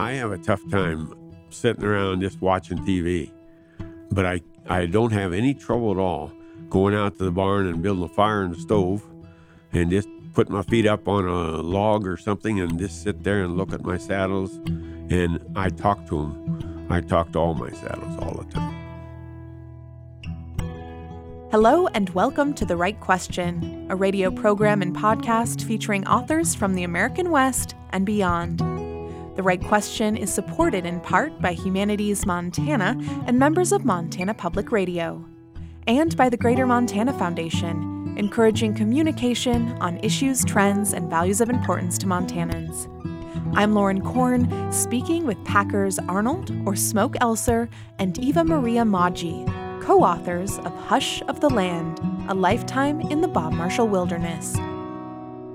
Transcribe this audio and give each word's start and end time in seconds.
I 0.00 0.12
have 0.12 0.32
a 0.32 0.38
tough 0.38 0.62
time 0.70 1.12
sitting 1.50 1.84
around 1.84 2.22
just 2.22 2.40
watching 2.40 2.78
TV, 2.78 3.30
but 4.10 4.24
I, 4.24 4.40
I 4.66 4.86
don't 4.86 5.12
have 5.12 5.34
any 5.34 5.52
trouble 5.52 5.90
at 5.90 5.98
all 5.98 6.32
going 6.70 6.94
out 6.94 7.18
to 7.18 7.24
the 7.24 7.30
barn 7.30 7.66
and 7.66 7.82
building 7.82 8.04
a 8.04 8.08
fire 8.08 8.42
in 8.42 8.52
the 8.52 8.58
stove 8.58 9.06
and 9.74 9.90
just 9.90 10.08
put 10.32 10.48
my 10.48 10.62
feet 10.62 10.86
up 10.86 11.06
on 11.06 11.26
a 11.26 11.60
log 11.60 12.06
or 12.06 12.16
something 12.16 12.60
and 12.60 12.78
just 12.78 13.02
sit 13.02 13.22
there 13.24 13.42
and 13.42 13.58
look 13.58 13.74
at 13.74 13.84
my 13.84 13.98
saddles. 13.98 14.54
And 15.10 15.38
I 15.54 15.68
talk 15.68 16.06
to 16.06 16.16
them. 16.16 16.86
I 16.88 17.02
talk 17.02 17.32
to 17.32 17.38
all 17.38 17.52
my 17.52 17.70
saddles 17.70 18.16
all 18.20 18.42
the 18.42 18.50
time. 18.50 18.76
Hello, 21.50 21.88
and 21.88 22.08
welcome 22.10 22.54
to 22.54 22.64
The 22.64 22.76
Write 22.76 23.00
Question, 23.00 23.86
a 23.90 23.96
radio 23.96 24.30
program 24.30 24.80
and 24.80 24.96
podcast 24.96 25.62
featuring 25.62 26.06
authors 26.06 26.54
from 26.54 26.74
the 26.74 26.84
American 26.84 27.30
West 27.30 27.74
and 27.90 28.06
beyond. 28.06 28.89
The 29.40 29.44
Write 29.44 29.64
Question 29.64 30.18
is 30.18 30.30
supported 30.30 30.84
in 30.84 31.00
part 31.00 31.40
by 31.40 31.54
Humanities 31.54 32.26
Montana 32.26 32.94
and 33.26 33.38
members 33.38 33.72
of 33.72 33.86
Montana 33.86 34.34
Public 34.34 34.70
Radio, 34.70 35.24
and 35.86 36.14
by 36.14 36.28
the 36.28 36.36
Greater 36.36 36.66
Montana 36.66 37.18
Foundation, 37.18 38.12
encouraging 38.18 38.74
communication 38.74 39.72
on 39.80 39.96
issues, 40.00 40.44
trends, 40.44 40.92
and 40.92 41.08
values 41.08 41.40
of 41.40 41.48
importance 41.48 41.96
to 41.96 42.06
Montanans. 42.06 42.86
I'm 43.56 43.72
Lauren 43.72 44.02
Korn, 44.02 44.70
speaking 44.70 45.24
with 45.24 45.42
Packers 45.46 45.98
Arnold 46.00 46.54
or 46.66 46.76
Smoke 46.76 47.14
Elser 47.22 47.70
and 47.98 48.18
Eva 48.18 48.44
Maria 48.44 48.82
Maggi, 48.82 49.46
co 49.82 50.02
authors 50.02 50.58
of 50.58 50.74
Hush 50.84 51.22
of 51.28 51.40
the 51.40 51.48
Land 51.48 51.98
A 52.28 52.34
Lifetime 52.34 53.00
in 53.00 53.22
the 53.22 53.28
Bob 53.28 53.54
Marshall 53.54 53.88
Wilderness. 53.88 54.54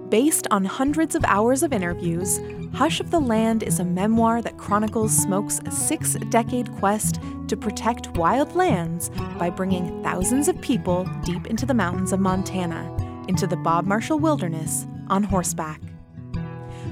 Based 0.09 0.45
on 0.52 0.64
hundreds 0.66 1.16
of 1.16 1.26
hours 1.26 1.64
of 1.64 1.73
interviews, 1.73 2.40
Hush 2.73 3.00
of 3.00 3.09
the 3.09 3.20
Land 3.20 3.64
is 3.64 3.80
a 3.80 3.84
memoir 3.84 4.40
that 4.44 4.58
chronicles 4.58 5.11
Smoke's 5.11 5.59
six 5.72 6.14
decade 6.30 6.72
quest 6.73 7.20
to 7.48 7.58
protect 7.58 8.16
wild 8.16 8.56
lands 8.56 9.09
by 9.39 9.50
bringing 9.50 10.03
thousands 10.03 10.48
of 10.48 10.61
people 10.61 11.09
deep 11.23 11.48
into 11.48 11.66
the 11.66 11.73
mountains 11.73 12.14
of 12.14 12.20
Montana, 12.20 13.26
into 13.28 13.48
the 13.48 13.58
Bob 13.58 13.88
Marshall 13.88 14.20
Wilderness, 14.20 14.86
on 15.08 15.23
horseback. 15.23 15.81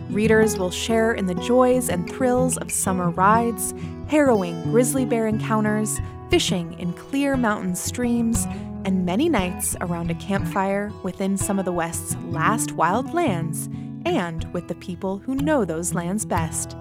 Readers 0.10 0.58
will 0.58 0.72
share 0.72 1.14
in 1.14 1.28
the 1.28 1.36
joys 1.36 1.90
and 1.90 2.10
thrills 2.10 2.58
of 2.58 2.72
summer 2.72 3.12
rides, 3.12 3.76
harrowing 4.08 4.60
grizzly 4.64 5.06
bear 5.06 5.28
encounters, 5.28 6.00
fishing 6.32 6.80
in 6.80 6.94
clear 6.94 7.38
mountain 7.38 7.76
streams, 7.76 8.48
and 8.86 9.06
many 9.06 9.30
nights 9.30 9.76
around 9.82 10.12
a 10.12 10.16
campfire 10.16 10.92
within 11.04 11.38
some 11.38 11.60
of 11.60 11.66
the 11.66 11.72
West's 11.72 12.16
last 12.26 12.74
wild 12.74 13.14
lands 13.14 13.70
and 14.06 14.52
with 14.54 14.68
the 14.68 14.76
people 14.76 15.20
who 15.20 15.36
know 15.36 15.66
those 15.66 15.94
lands 15.94 16.26
best. 16.26 16.76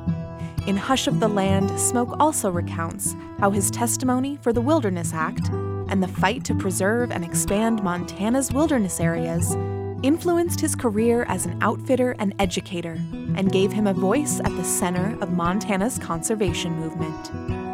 In 0.67 0.77
Hush 0.77 1.07
of 1.07 1.21
the 1.21 1.29
Land, 1.29 1.71
Smoke 1.79 2.17
also 2.21 2.51
recounts 2.51 3.15
how 3.39 3.51
his 3.51 3.71
testimony 3.71 4.39
for 4.43 4.53
the 4.53 4.61
Wilderness 4.61 5.13
Act 5.13 5.49
and 5.89 6.03
the 6.03 6.09
fight 6.09 6.45
to 6.45 6.55
preserve 6.55 7.11
and 7.11 7.25
expand 7.25 7.83
Montana's 7.83 8.53
wilderness 8.53 9.01
areas 9.01 9.57
influenced 10.03 10.61
his 10.61 10.75
career 10.75 11.25
as 11.25 11.47
an 11.47 11.59
outfitter 11.63 12.17
and 12.19 12.35
educator 12.39 13.01
and 13.37 13.53
gave 13.53 13.73
him 13.73 13.87
a 13.87 13.95
voice 13.95 14.41
at 14.41 14.55
the 14.57 14.65
center 14.65 15.19
of 15.21 15.33
Montana's 15.33 15.99
conservation 15.99 16.79
movement. 16.79 17.72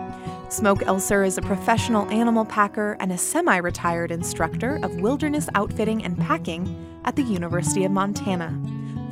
Smoke 0.51 0.79
Elser 0.79 1.27
is 1.27 1.37
a 1.37 1.43
professional 1.43 2.09
animal 2.11 2.47
packer 2.47 2.97
and 3.01 3.13
a 3.13 3.19
semi 3.19 3.59
retired 3.59 4.11
instructor 4.11 4.81
of 4.83 5.03
wilderness 5.03 5.47
outfitting 5.55 6.03
and 6.03 6.17
packing 6.17 7.01
at 7.05 7.17
the 7.17 7.23
University 7.23 7.85
of 7.85 7.93
Montana, 7.93 8.59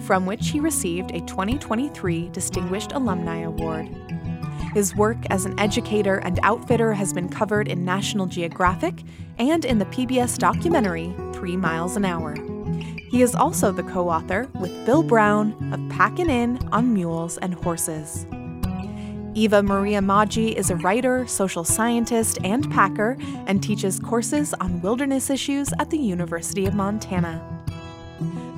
from 0.06 0.24
which 0.24 0.48
he 0.48 0.60
received 0.60 1.10
a 1.10 1.20
2023 1.20 2.30
Distinguished 2.30 2.92
Alumni 2.92 3.42
Award. 3.42 3.86
His 4.72 4.96
work 4.96 5.18
as 5.28 5.44
an 5.44 5.60
educator 5.60 6.16
and 6.16 6.40
outfitter 6.42 6.94
has 6.94 7.12
been 7.12 7.28
covered 7.28 7.68
in 7.68 7.84
National 7.84 8.24
Geographic 8.24 9.02
and 9.36 9.66
in 9.66 9.78
the 9.78 9.86
PBS 9.86 10.38
documentary 10.38 11.14
Three 11.34 11.56
Miles 11.56 11.96
an 11.96 12.06
Hour. 12.06 12.34
He 13.10 13.20
is 13.20 13.34
also 13.34 13.72
the 13.72 13.82
co 13.82 14.08
author 14.08 14.48
with 14.58 14.86
Bill 14.86 15.02
Brown 15.02 15.52
of 15.74 15.94
Packin' 15.94 16.30
In 16.30 16.66
on 16.72 16.94
Mules 16.94 17.36
and 17.38 17.52
Horses. 17.52 18.26
Eva 19.36 19.62
Maria 19.62 20.00
Maggi 20.00 20.54
is 20.54 20.70
a 20.70 20.76
writer, 20.76 21.26
social 21.26 21.62
scientist, 21.62 22.38
and 22.42 22.70
packer, 22.72 23.18
and 23.46 23.62
teaches 23.62 24.00
courses 24.00 24.54
on 24.62 24.80
wilderness 24.80 25.28
issues 25.28 25.74
at 25.78 25.90
the 25.90 25.98
University 25.98 26.64
of 26.64 26.72
Montana. 26.72 27.44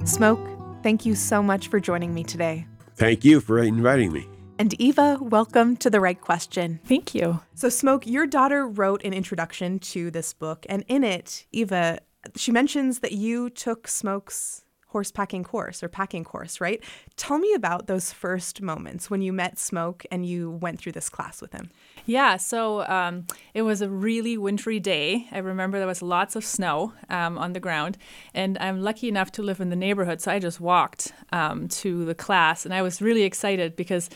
Smoke, 0.05 0.39
thank 0.85 1.05
you 1.05 1.17
so 1.17 1.43
much 1.43 1.67
for 1.67 1.81
joining 1.81 2.15
me 2.15 2.23
today. 2.23 2.65
Thank 2.95 3.25
you 3.25 3.41
for 3.41 3.59
inviting 3.59 4.13
me. 4.13 4.29
And 4.61 4.81
Eva, 4.81 5.19
welcome 5.21 5.77
to 5.79 5.91
The 5.91 5.99
Write 5.99 6.21
Question. 6.21 6.79
Thank 6.85 7.13
you. 7.13 7.41
So, 7.55 7.69
Smoke, 7.69 8.07
your 8.07 8.29
daughter 8.29 8.65
wrote 8.65 9.03
an 9.03 9.13
introduction 9.13 9.81
to 9.81 10.13
this 10.13 10.33
book, 10.33 10.65
and 10.69 10.85
in 10.87 11.03
it, 11.03 11.45
Eva, 11.51 11.99
she 12.37 12.53
mentions 12.53 13.01
that 13.01 13.11
you 13.11 13.51
took 13.51 13.89
Smoke's 13.89 14.63
horse 14.89 15.11
packing 15.11 15.45
course 15.45 15.83
or 15.83 15.89
packing 15.89 16.25
course, 16.25 16.61
right? 16.61 16.83
Tell 17.17 17.39
me 17.39 17.53
about 17.53 17.87
those 17.87 18.11
first 18.13 18.63
moments 18.63 19.11
when 19.11 19.21
you 19.21 19.33
met 19.33 19.59
Smoke 19.59 20.05
and 20.11 20.25
you 20.25 20.51
went 20.51 20.79
through 20.81 20.93
this 20.93 21.11
class 21.11 21.43
with 21.43 21.53
him. 21.53 21.71
Yeah, 22.07 22.39
so 22.39 22.87
um, 22.89 23.27
it 23.53 23.63
was 23.63 23.83
a 23.83 23.89
really 23.91 24.39
wintry 24.39 24.81
day. 24.81 25.29
I 25.31 25.39
remember 25.39 25.79
there 25.79 25.87
was 25.87 26.01
lots 26.01 26.37
of 26.37 26.45
snow 26.45 26.95
um, 27.11 27.37
on 27.37 27.53
the 27.53 27.61
ground, 27.61 27.99
and 28.33 28.57
I'm 28.59 28.81
lucky 28.81 29.09
enough 29.09 29.31
to 29.33 29.43
live 29.43 29.61
in 29.61 29.69
the 29.69 29.77
neighborhood, 29.77 30.23
so 30.23 30.33
I 30.33 30.39
just 30.39 30.59
walked 30.59 31.13
um, 31.33 31.69
to 31.69 32.07
the 32.07 32.15
class, 32.15 32.65
and 32.65 32.73
I 32.73 32.81
was 32.81 33.03
really 33.03 33.25
excited 33.25 33.77
because 33.77 34.09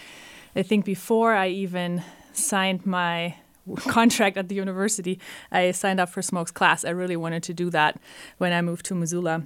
I 0.57 0.63
think 0.63 0.87
before 0.87 1.35
I 1.35 1.49
even 1.49 2.03
signed 2.33 2.87
my 2.87 3.37
contract 3.77 4.39
at 4.39 4.49
the 4.49 4.55
university, 4.55 5.21
I 5.51 5.71
signed 5.73 6.01
up 6.01 6.09
for 6.09 6.23
Smoke's 6.23 6.51
class. 6.51 6.83
I 6.83 6.91
really 6.91 7.17
wanted 7.17 7.43
to 7.43 7.55
do 7.55 7.69
that 7.71 8.01
when 8.39 8.55
I 8.55 8.63
moved 8.63 8.87
to 8.87 8.95
Missoula. 8.95 9.43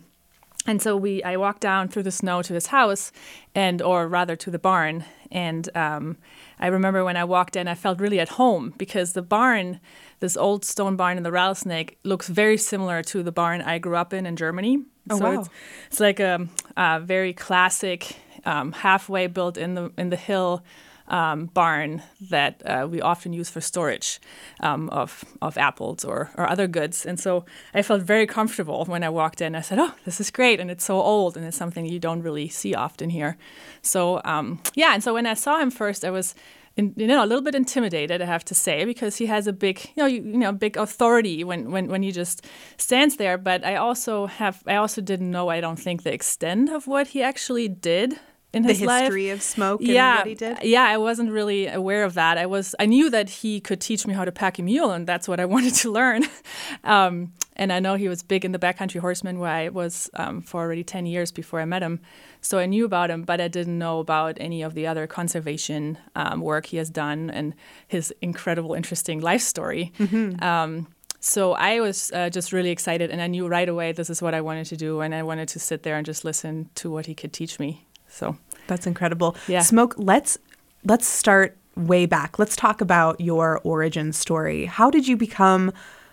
And 0.66 0.82
so 0.82 0.97
we, 0.97 1.22
I 1.22 1.37
walked 1.37 1.60
down 1.60 1.88
through 1.88 2.03
the 2.03 2.10
snow 2.10 2.43
to 2.43 2.54
his 2.54 2.66
house, 2.69 3.12
and 3.54 3.81
or 3.81 4.09
rather 4.09 4.37
to 4.37 4.50
the 4.50 4.59
barn. 4.59 5.04
And 5.31 5.69
um, 5.77 6.16
I 6.59 6.66
remember 6.66 7.04
when 7.04 7.16
I 7.16 7.25
walked 7.25 7.56
in, 7.56 7.69
I 7.69 7.75
felt 7.75 8.00
really 8.00 8.21
at 8.21 8.31
home 8.31 8.75
because 8.76 9.12
the 9.12 9.22
barn, 9.22 9.81
this 10.21 10.37
old 10.37 10.65
stone 10.65 10.97
barn 10.97 11.16
in 11.16 11.22
the 11.22 11.32
rattlesnake, 11.32 11.99
looks 12.05 12.28
very 12.28 12.56
similar 12.56 13.03
to 13.05 13.22
the 13.22 13.32
barn 13.32 13.62
I 13.62 13.78
grew 13.78 13.97
up 13.97 14.12
in 14.12 14.26
in 14.26 14.37
Germany. 14.37 14.84
Oh, 15.10 15.19
so 15.19 15.25
wow. 15.25 15.41
it's, 15.41 15.50
it's 15.91 16.00
like 16.00 16.21
a, 16.21 16.49
a 16.76 17.00
very 17.00 17.32
classic, 17.32 18.16
um, 18.44 18.72
halfway 18.72 19.26
built 19.28 19.56
in 19.56 19.75
the 19.75 19.93
in 19.97 20.10
the 20.10 20.16
hill 20.16 20.65
um, 21.09 21.47
barn 21.47 22.03
that 22.21 22.62
uh, 22.65 22.87
we 22.91 23.00
often 23.00 23.33
use 23.33 23.49
for 23.49 23.61
storage 23.61 24.21
um, 24.61 24.89
of, 24.91 25.25
of 25.41 25.56
apples 25.56 26.05
or, 26.05 26.31
or 26.37 26.49
other 26.49 26.67
goods. 26.67 27.06
And 27.06 27.19
so 27.19 27.44
I 27.75 27.83
felt 27.83 28.03
very 28.03 28.27
comfortable 28.27 28.84
when 28.87 29.05
I 29.05 29.09
walked 29.09 29.41
in. 29.41 29.55
I 29.55 29.61
said, 29.61 29.78
Oh, 29.78 29.94
this 30.05 30.21
is 30.21 30.31
great. 30.31 30.61
And 30.61 30.71
it's 30.71 30.84
so 30.84 31.00
old 31.00 31.37
and 31.37 31.47
it's 31.47 31.56
something 31.56 31.87
you 31.87 31.99
don't 31.99 32.22
really 32.22 32.49
see 32.49 32.75
often 32.75 33.11
here. 33.11 33.37
So, 33.83 34.21
um, 34.25 34.61
yeah. 34.75 34.94
And 34.94 35.03
so 35.03 35.15
when 35.15 35.27
I 35.27 35.34
saw 35.34 35.59
him 35.59 35.71
first, 35.71 36.05
I 36.05 36.11
was. 36.11 36.34
In, 36.78 36.93
you 36.94 37.06
know, 37.06 37.25
a 37.25 37.27
little 37.27 37.43
bit 37.43 37.55
intimidated, 37.55 38.21
I 38.21 38.27
have 38.27 38.44
to 38.44 38.55
say, 38.55 38.84
because 38.84 39.17
he 39.17 39.25
has 39.25 39.47
a 39.47 39.53
big, 39.55 39.81
you 39.97 40.03
know, 40.03 40.05
you, 40.05 40.21
you 40.21 40.37
know, 40.37 40.53
big 40.53 40.77
authority 40.77 41.43
when, 41.43 41.71
when, 41.71 41.88
when 41.88 42.03
he 42.03 42.12
just 42.12 42.44
stands 42.77 43.17
there. 43.17 43.38
But 43.38 43.65
I 43.65 43.77
also 43.77 44.27
have, 44.27 44.62
I 44.67 44.77
also 44.77 45.00
didn't 45.00 45.31
know, 45.31 45.49
I 45.49 45.62
don't 45.62 45.78
think, 45.78 46.03
the 46.03 46.12
extent 46.12 46.69
of 46.69 46.87
what 46.87 47.06
he 47.06 47.23
actually 47.23 47.67
did 47.69 48.21
in 48.56 48.62
The 48.62 48.71
his 48.71 48.83
life 48.83 49.03
history 49.03 49.31
of 49.31 49.43
Smoke 49.43 49.81
and 49.81 49.89
yeah, 49.89 50.19
what 50.19 50.27
he 50.27 50.34
did? 50.34 50.59
Yeah, 50.62 50.84
I 50.84 50.97
wasn't 50.97 51.31
really 51.31 51.67
aware 51.67 52.05
of 52.05 52.15
that. 52.15 52.39
I 52.39 52.47
was 52.47 52.75
I 52.78 52.87
knew 52.87 53.11
that 53.11 53.28
he 53.28 53.61
could 53.61 53.81
teach 53.81 54.06
me 54.06 54.15
how 54.15 54.25
to 54.25 54.33
pack 54.33 54.59
a 54.59 54.62
mule, 54.62 54.91
and 54.93 55.06
that's 55.06 55.28
what 55.28 55.39
I 55.39 55.44
wanted 55.55 55.75
to 55.75 55.93
learn. 55.93 56.25
um, 56.84 57.33
and 57.55 57.72
I 57.72 57.81
know 57.81 57.94
he 57.94 58.09
was 58.09 58.22
big 58.22 58.44
in 58.44 58.53
the 58.53 58.59
backcountry 58.59 59.00
horseman, 59.00 59.39
where 59.39 59.50
I 59.50 59.69
was 59.69 60.11
um, 60.15 60.43
for 60.43 60.61
already 60.61 60.84
ten 60.84 61.06
years 61.06 61.31
before 61.31 61.61
I 61.61 61.65
met 61.65 61.83
him. 61.83 62.00
So 62.41 62.59
I 62.59 62.67
knew 62.67 62.84
about 62.84 63.11
him, 63.11 63.22
but 63.22 63.41
I 63.41 63.49
didn't 63.49 63.78
know 63.78 63.99
about 63.99 64.37
any 64.41 64.62
of 64.62 64.75
the 64.75 64.87
other 64.87 65.06
conservation 65.06 65.99
um, 66.14 66.41
work 66.41 66.67
he 66.67 66.76
has 66.76 66.91
done 66.91 67.29
and 67.31 67.55
his 67.87 68.14
incredible, 68.23 68.75
interesting 68.75 69.20
life 69.20 69.43
story. 69.43 69.93
Um, 70.41 70.87
so 71.19 71.55
I 71.55 71.81
was 71.81 72.12
uh, 72.12 72.31
just 72.31 72.52
really 72.52 72.70
excited, 72.70 73.11
and 73.11 73.20
I 73.20 73.26
knew 73.26 73.49
right 73.49 73.69
away 73.69 73.91
this 73.93 74.11
is 74.11 74.23
what 74.23 74.32
I 74.32 74.41
wanted 74.41 74.67
to 74.67 74.76
do, 74.76 75.00
and 75.00 75.12
I 75.12 75.25
wanted 75.25 75.49
to 75.49 75.59
sit 75.59 75.82
there 75.82 75.97
and 75.97 76.06
just 76.06 76.25
listen 76.25 76.70
to 76.76 76.91
what 76.91 77.06
he 77.06 77.14
could 77.14 77.32
teach 77.32 77.59
me. 77.59 77.85
So 78.09 78.37
That's 78.66 78.86
incredible. 78.86 79.36
Yeah. 79.48 79.60
Smoke, 79.60 79.94
let's 79.96 80.38
let's 80.84 81.06
start 81.06 81.56
way 81.76 82.06
back. 82.06 82.38
Let's 82.38 82.56
talk 82.56 82.80
about 82.80 83.20
your 83.20 83.60
origin 83.62 84.12
story. 84.12 84.64
How 84.66 84.90
did 84.90 85.06
you 85.06 85.16
become 85.16 85.72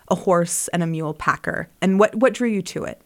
a 0.10 0.16
horse 0.16 0.68
and 0.70 0.84
a 0.84 0.88
mule 0.88 1.14
packer? 1.14 1.70
And 1.82 2.00
what 2.00 2.16
what 2.16 2.34
drew 2.34 2.50
you 2.50 2.62
to 2.64 2.84
it? 2.84 3.02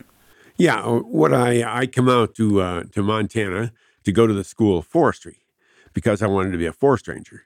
Yeah, 0.57 0.81
uh, 0.81 0.99
what 0.99 1.33
I 1.33 1.63
I 1.63 1.87
come 1.87 2.09
out 2.09 2.35
to 2.35 2.61
uh, 2.61 2.83
to 2.93 3.03
Montana 3.03 3.71
to 4.03 4.11
go 4.11 4.25
to 4.27 4.33
the 4.33 4.43
school 4.43 4.79
of 4.79 4.87
forestry 4.87 5.39
because 5.93 6.21
I 6.21 6.27
wanted 6.27 6.51
to 6.51 6.57
be 6.57 6.65
a 6.65 6.73
forest 6.73 7.07
ranger. 7.07 7.45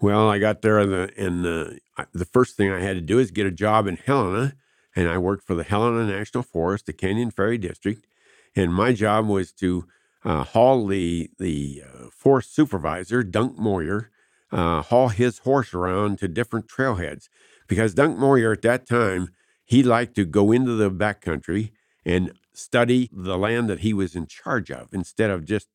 Well, 0.00 0.28
I 0.28 0.38
got 0.38 0.62
there 0.62 0.78
and 0.78 0.92
the 0.92 1.10
and 1.16 1.46
uh, 1.46 2.04
the 2.12 2.24
first 2.24 2.56
thing 2.56 2.70
I 2.70 2.80
had 2.80 2.96
to 2.96 3.00
do 3.00 3.18
is 3.18 3.30
get 3.30 3.46
a 3.46 3.50
job 3.50 3.86
in 3.86 3.96
Helena, 3.96 4.54
and 4.94 5.08
I 5.08 5.18
worked 5.18 5.46
for 5.46 5.54
the 5.54 5.64
Helena 5.64 6.06
National 6.06 6.42
Forest, 6.42 6.86
the 6.86 6.92
Canyon 6.92 7.30
Ferry 7.30 7.58
District, 7.58 8.06
and 8.54 8.72
my 8.72 8.92
job 8.92 9.26
was 9.26 9.52
to 9.52 9.86
uh, 10.26 10.42
haul 10.44 10.86
the 10.86 11.30
the 11.38 11.82
uh, 11.86 12.06
forest 12.10 12.54
supervisor 12.54 13.22
Dunk 13.22 13.56
Moyer 13.58 14.10
uh, 14.52 14.82
haul 14.82 15.08
his 15.08 15.38
horse 15.40 15.72
around 15.72 16.18
to 16.18 16.28
different 16.28 16.66
trailheads 16.68 17.28
because 17.68 17.94
Dunk 17.94 18.18
Moyer 18.18 18.52
at 18.52 18.62
that 18.62 18.86
time 18.88 19.28
he 19.64 19.82
liked 19.82 20.14
to 20.16 20.24
go 20.24 20.52
into 20.52 20.72
the 20.72 20.90
backcountry 20.90 21.70
and 22.04 22.32
study 22.52 23.08
the 23.12 23.36
land 23.38 23.68
that 23.70 23.80
he 23.80 23.92
was 23.92 24.14
in 24.14 24.26
charge 24.26 24.70
of 24.70 24.92
instead 24.92 25.30
of 25.30 25.44
just 25.44 25.68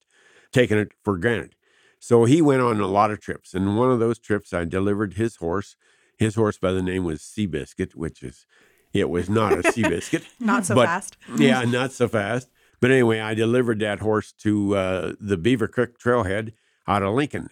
taking 0.51 0.77
it 0.77 0.91
for 1.03 1.17
granted. 1.17 1.55
So 1.99 2.25
he 2.25 2.41
went 2.41 2.61
on 2.61 2.79
a 2.79 2.87
lot 2.87 3.11
of 3.11 3.19
trips, 3.21 3.53
and 3.53 3.77
one 3.77 3.91
of 3.91 3.99
those 3.99 4.17
trips 4.17 4.53
I 4.53 4.65
delivered 4.65 5.13
his 5.13 5.35
horse. 5.37 5.75
His 6.17 6.35
horse 6.35 6.57
by 6.57 6.71
the 6.71 6.81
name 6.81 7.03
was 7.03 7.21
Seabiscuit, 7.21 7.95
which 7.95 8.23
is 8.23 8.45
it 8.93 9.09
was 9.09 9.29
not 9.29 9.53
a 9.53 9.57
Seabiscuit. 9.63 10.23
Not 10.39 10.65
so 10.65 10.75
but- 10.75 10.87
fast. 10.87 11.17
yeah, 11.37 11.63
not 11.63 11.91
so 11.91 12.07
fast. 12.07 12.49
But 12.81 12.91
anyway, 12.91 13.19
I 13.19 13.35
delivered 13.35 13.79
that 13.79 13.99
horse 13.99 14.33
to 14.39 14.75
uh, 14.75 15.13
the 15.19 15.37
Beaver 15.37 15.67
Creek 15.67 15.99
Trailhead 15.99 16.53
out 16.87 17.03
of 17.03 17.13
Lincoln, 17.13 17.49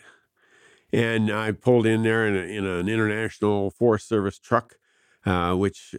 and 0.91 1.31
I 1.31 1.51
pulled 1.51 1.85
in 1.85 2.03
there 2.03 2.27
in, 2.27 2.35
a, 2.35 2.39
in 2.39 2.65
an 2.65 2.89
international 2.89 3.69
Forest 3.69 4.09
Service 4.09 4.39
truck, 4.39 4.75
uh, 5.25 5.53
which 5.53 5.95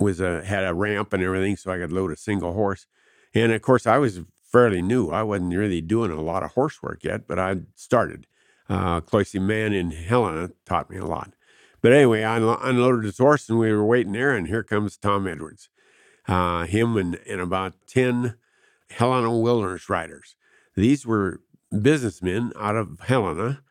was 0.00 0.20
a 0.20 0.44
had 0.44 0.64
a 0.64 0.74
ramp 0.74 1.12
and 1.12 1.22
everything, 1.22 1.56
so 1.56 1.70
I 1.70 1.78
could 1.78 1.92
load 1.92 2.10
a 2.10 2.16
single 2.16 2.52
horse. 2.52 2.86
And 3.32 3.52
of 3.52 3.62
course, 3.62 3.86
I 3.86 3.98
was 3.98 4.20
fairly 4.50 4.82
new. 4.82 5.10
I 5.10 5.22
wasn't 5.22 5.54
really 5.54 5.80
doing 5.80 6.10
a 6.10 6.20
lot 6.20 6.42
of 6.42 6.52
horse 6.52 6.82
work 6.82 7.04
yet, 7.04 7.28
but 7.28 7.38
I 7.38 7.58
started. 7.74 8.26
Uh, 8.68 9.00
Cloisy 9.00 9.38
Man 9.40 9.72
in 9.72 9.92
Helena 9.92 10.50
taught 10.66 10.90
me 10.90 10.98
a 10.98 11.06
lot. 11.06 11.32
But 11.80 11.92
anyway, 11.92 12.24
I 12.24 12.38
unlo- 12.38 12.58
unloaded 12.60 13.04
his 13.04 13.18
horse, 13.18 13.48
and 13.48 13.58
we 13.58 13.72
were 13.72 13.84
waiting 13.84 14.12
there, 14.12 14.36
and 14.36 14.48
here 14.48 14.62
comes 14.62 14.96
Tom 14.96 15.26
Edwards. 15.26 15.68
Uh, 16.26 16.64
him 16.64 16.96
and, 16.96 17.18
and 17.26 17.40
about 17.40 17.74
10 17.86 18.36
Helena 18.90 19.36
Wilderness 19.36 19.88
riders. 19.88 20.36
These 20.74 21.06
were 21.06 21.40
businessmen 21.82 22.52
out 22.56 22.76
of 22.76 23.00
Helena 23.00 23.62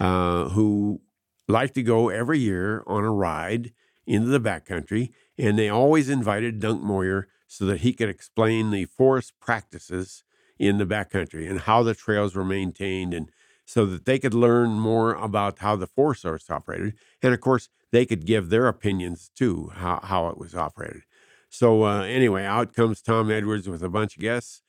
uh, 0.00 0.48
who 0.50 1.00
liked 1.48 1.74
to 1.74 1.82
go 1.82 2.08
every 2.08 2.38
year 2.38 2.82
on 2.86 3.04
a 3.04 3.12
ride 3.12 3.72
into 4.06 4.28
the 4.28 4.40
backcountry, 4.40 5.10
and 5.38 5.58
they 5.58 5.68
always 5.68 6.08
invited 6.08 6.60
Dunk 6.60 6.82
Moyer 6.82 7.28
so 7.46 7.66
that 7.66 7.80
he 7.80 7.92
could 7.92 8.08
explain 8.08 8.70
the 8.70 8.86
forest 8.86 9.34
practices 9.40 10.24
in 10.58 10.78
the 10.78 10.86
backcountry 10.86 11.48
and 11.48 11.60
how 11.60 11.82
the 11.82 11.94
trails 11.94 12.34
were 12.34 12.44
maintained, 12.44 13.12
and 13.12 13.30
so 13.64 13.86
that 13.86 14.04
they 14.04 14.18
could 14.18 14.34
learn 14.34 14.70
more 14.70 15.14
about 15.14 15.58
how 15.60 15.76
the 15.76 15.86
Forest 15.86 16.22
Service 16.22 16.50
operated, 16.50 16.94
and 17.22 17.34
of 17.34 17.40
course 17.40 17.68
they 17.90 18.06
could 18.06 18.26
give 18.26 18.48
their 18.48 18.66
opinions 18.66 19.30
too 19.36 19.70
how 19.74 20.00
how 20.02 20.28
it 20.28 20.38
was 20.38 20.54
operated. 20.54 21.02
So 21.48 21.84
uh, 21.84 22.02
anyway, 22.02 22.44
out 22.44 22.72
comes 22.72 23.02
Tom 23.02 23.30
Edwards 23.30 23.68
with 23.68 23.82
a 23.82 23.88
bunch 23.88 24.16
of 24.16 24.22
guests, 24.22 24.61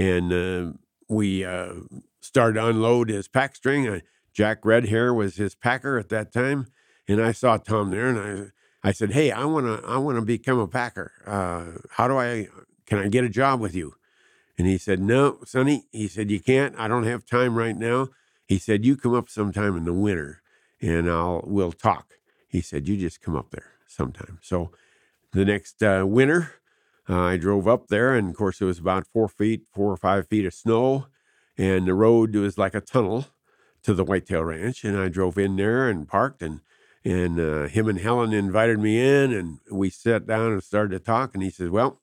and 0.00 0.32
uh, 0.32 0.72
we 1.08 1.44
uh, 1.44 1.74
started 2.20 2.54
to 2.54 2.68
unload 2.68 3.10
his 3.10 3.28
pack 3.28 3.54
string. 3.54 3.86
Uh, 3.86 4.00
Jack 4.32 4.62
Redhair 4.62 5.14
was 5.14 5.36
his 5.36 5.54
packer 5.54 5.98
at 5.98 6.08
that 6.08 6.32
time, 6.32 6.68
and 7.06 7.20
I 7.20 7.32
saw 7.32 7.58
Tom 7.58 7.90
there, 7.90 8.08
and 8.08 8.18
I 8.18 8.88
I 8.88 8.92
said, 8.92 9.12
"Hey, 9.12 9.30
I 9.30 9.44
want 9.44 9.66
to 9.66 9.86
I 9.86 9.98
want 9.98 10.16
to 10.16 10.22
become 10.22 10.58
a 10.58 10.66
packer. 10.66 11.12
Uh, 11.26 11.82
how 11.90 12.08
do 12.08 12.16
I 12.16 12.48
can 12.86 12.98
I 12.98 13.08
get 13.08 13.24
a 13.24 13.28
job 13.28 13.60
with 13.60 13.74
you?" 13.74 13.94
And 14.56 14.66
he 14.66 14.78
said, 14.78 15.00
"No, 15.00 15.38
Sonny." 15.44 15.84
He 15.92 16.08
said, 16.08 16.30
"You 16.30 16.40
can't. 16.40 16.74
I 16.78 16.88
don't 16.88 17.04
have 17.04 17.26
time 17.26 17.56
right 17.56 17.76
now." 17.76 18.08
He 18.46 18.58
said, 18.58 18.86
"You 18.86 18.96
come 18.96 19.14
up 19.14 19.28
sometime 19.28 19.76
in 19.76 19.84
the 19.84 19.92
winter, 19.92 20.40
and 20.80 21.10
I'll 21.10 21.42
we'll 21.44 21.72
talk." 21.72 22.14
He 22.48 22.62
said, 22.62 22.88
"You 22.88 22.96
just 22.96 23.20
come 23.20 23.36
up 23.36 23.50
there 23.50 23.72
sometime." 23.86 24.38
So 24.40 24.70
the 25.32 25.44
next 25.44 25.82
uh, 25.82 26.04
winter, 26.06 26.54
uh, 27.10 27.22
I 27.22 27.36
drove 27.36 27.66
up 27.66 27.88
there, 27.88 28.14
and 28.14 28.30
of 28.30 28.36
course, 28.36 28.60
it 28.60 28.64
was 28.66 28.78
about 28.78 29.06
four 29.12 29.28
feet, 29.28 29.62
four 29.74 29.92
or 29.92 29.96
five 29.96 30.28
feet 30.28 30.46
of 30.46 30.54
snow, 30.54 31.06
and 31.58 31.86
the 31.88 31.94
road 31.94 32.36
was 32.36 32.56
like 32.56 32.74
a 32.74 32.80
tunnel 32.80 33.26
to 33.82 33.94
the 33.94 34.04
Whitetail 34.04 34.44
Ranch. 34.44 34.84
And 34.84 34.96
I 34.96 35.08
drove 35.08 35.36
in 35.36 35.56
there 35.56 35.88
and 35.88 36.06
parked, 36.06 36.40
and 36.40 36.60
and 37.04 37.40
uh, 37.40 37.66
him 37.66 37.88
and 37.88 37.98
Helen 37.98 38.32
invited 38.32 38.78
me 38.78 39.00
in, 39.00 39.32
and 39.32 39.58
we 39.72 39.90
sat 39.90 40.26
down 40.26 40.52
and 40.52 40.62
started 40.62 40.90
to 40.90 41.00
talk. 41.00 41.34
And 41.34 41.42
he 41.42 41.50
says, 41.50 41.70
"Well, 41.70 41.98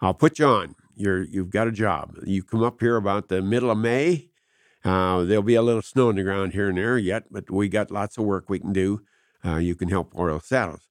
I'll 0.00 0.14
put 0.14 0.38
you 0.38 0.46
on. 0.46 0.76
You're 0.94 1.24
you've 1.24 1.50
got 1.50 1.66
a 1.66 1.72
job. 1.72 2.14
You 2.24 2.44
come 2.44 2.62
up 2.62 2.80
here 2.80 2.96
about 2.96 3.28
the 3.28 3.42
middle 3.42 3.70
of 3.70 3.78
May." 3.78 4.28
Uh, 4.84 5.24
there'll 5.24 5.42
be 5.42 5.54
a 5.54 5.62
little 5.62 5.82
snow 5.82 6.10
on 6.10 6.16
the 6.16 6.22
ground 6.22 6.52
here 6.52 6.68
and 6.68 6.76
there 6.76 6.98
yet, 6.98 7.24
but 7.30 7.50
we 7.50 7.68
got 7.68 7.90
lots 7.90 8.18
of 8.18 8.24
work 8.24 8.48
we 8.48 8.58
can 8.58 8.72
do. 8.72 9.00
Uh, 9.44 9.56
you 9.56 9.74
can 9.74 9.88
help 9.88 10.14
oil 10.16 10.38
saddles. 10.38 10.86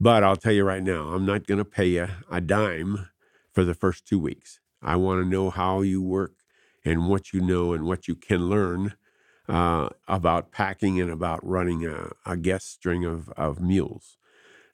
But 0.00 0.24
I'll 0.24 0.36
tell 0.36 0.52
you 0.52 0.64
right 0.64 0.82
now, 0.82 1.08
I'm 1.08 1.24
not 1.24 1.46
going 1.46 1.58
to 1.58 1.64
pay 1.64 1.86
you 1.86 2.08
a 2.30 2.40
dime 2.40 3.08
for 3.52 3.64
the 3.64 3.74
first 3.74 4.06
two 4.06 4.18
weeks. 4.18 4.60
I 4.82 4.96
want 4.96 5.22
to 5.22 5.28
know 5.28 5.50
how 5.50 5.80
you 5.80 6.02
work 6.02 6.32
and 6.84 7.08
what 7.08 7.32
you 7.32 7.40
know 7.40 7.72
and 7.72 7.84
what 7.84 8.06
you 8.06 8.14
can 8.14 8.48
learn 8.48 8.94
uh, 9.48 9.88
about 10.08 10.50
packing 10.50 11.00
and 11.00 11.10
about 11.10 11.46
running 11.46 11.86
a, 11.86 12.10
a 12.26 12.36
guest 12.36 12.70
string 12.70 13.04
of, 13.04 13.30
of 13.30 13.60
mules 13.60 14.18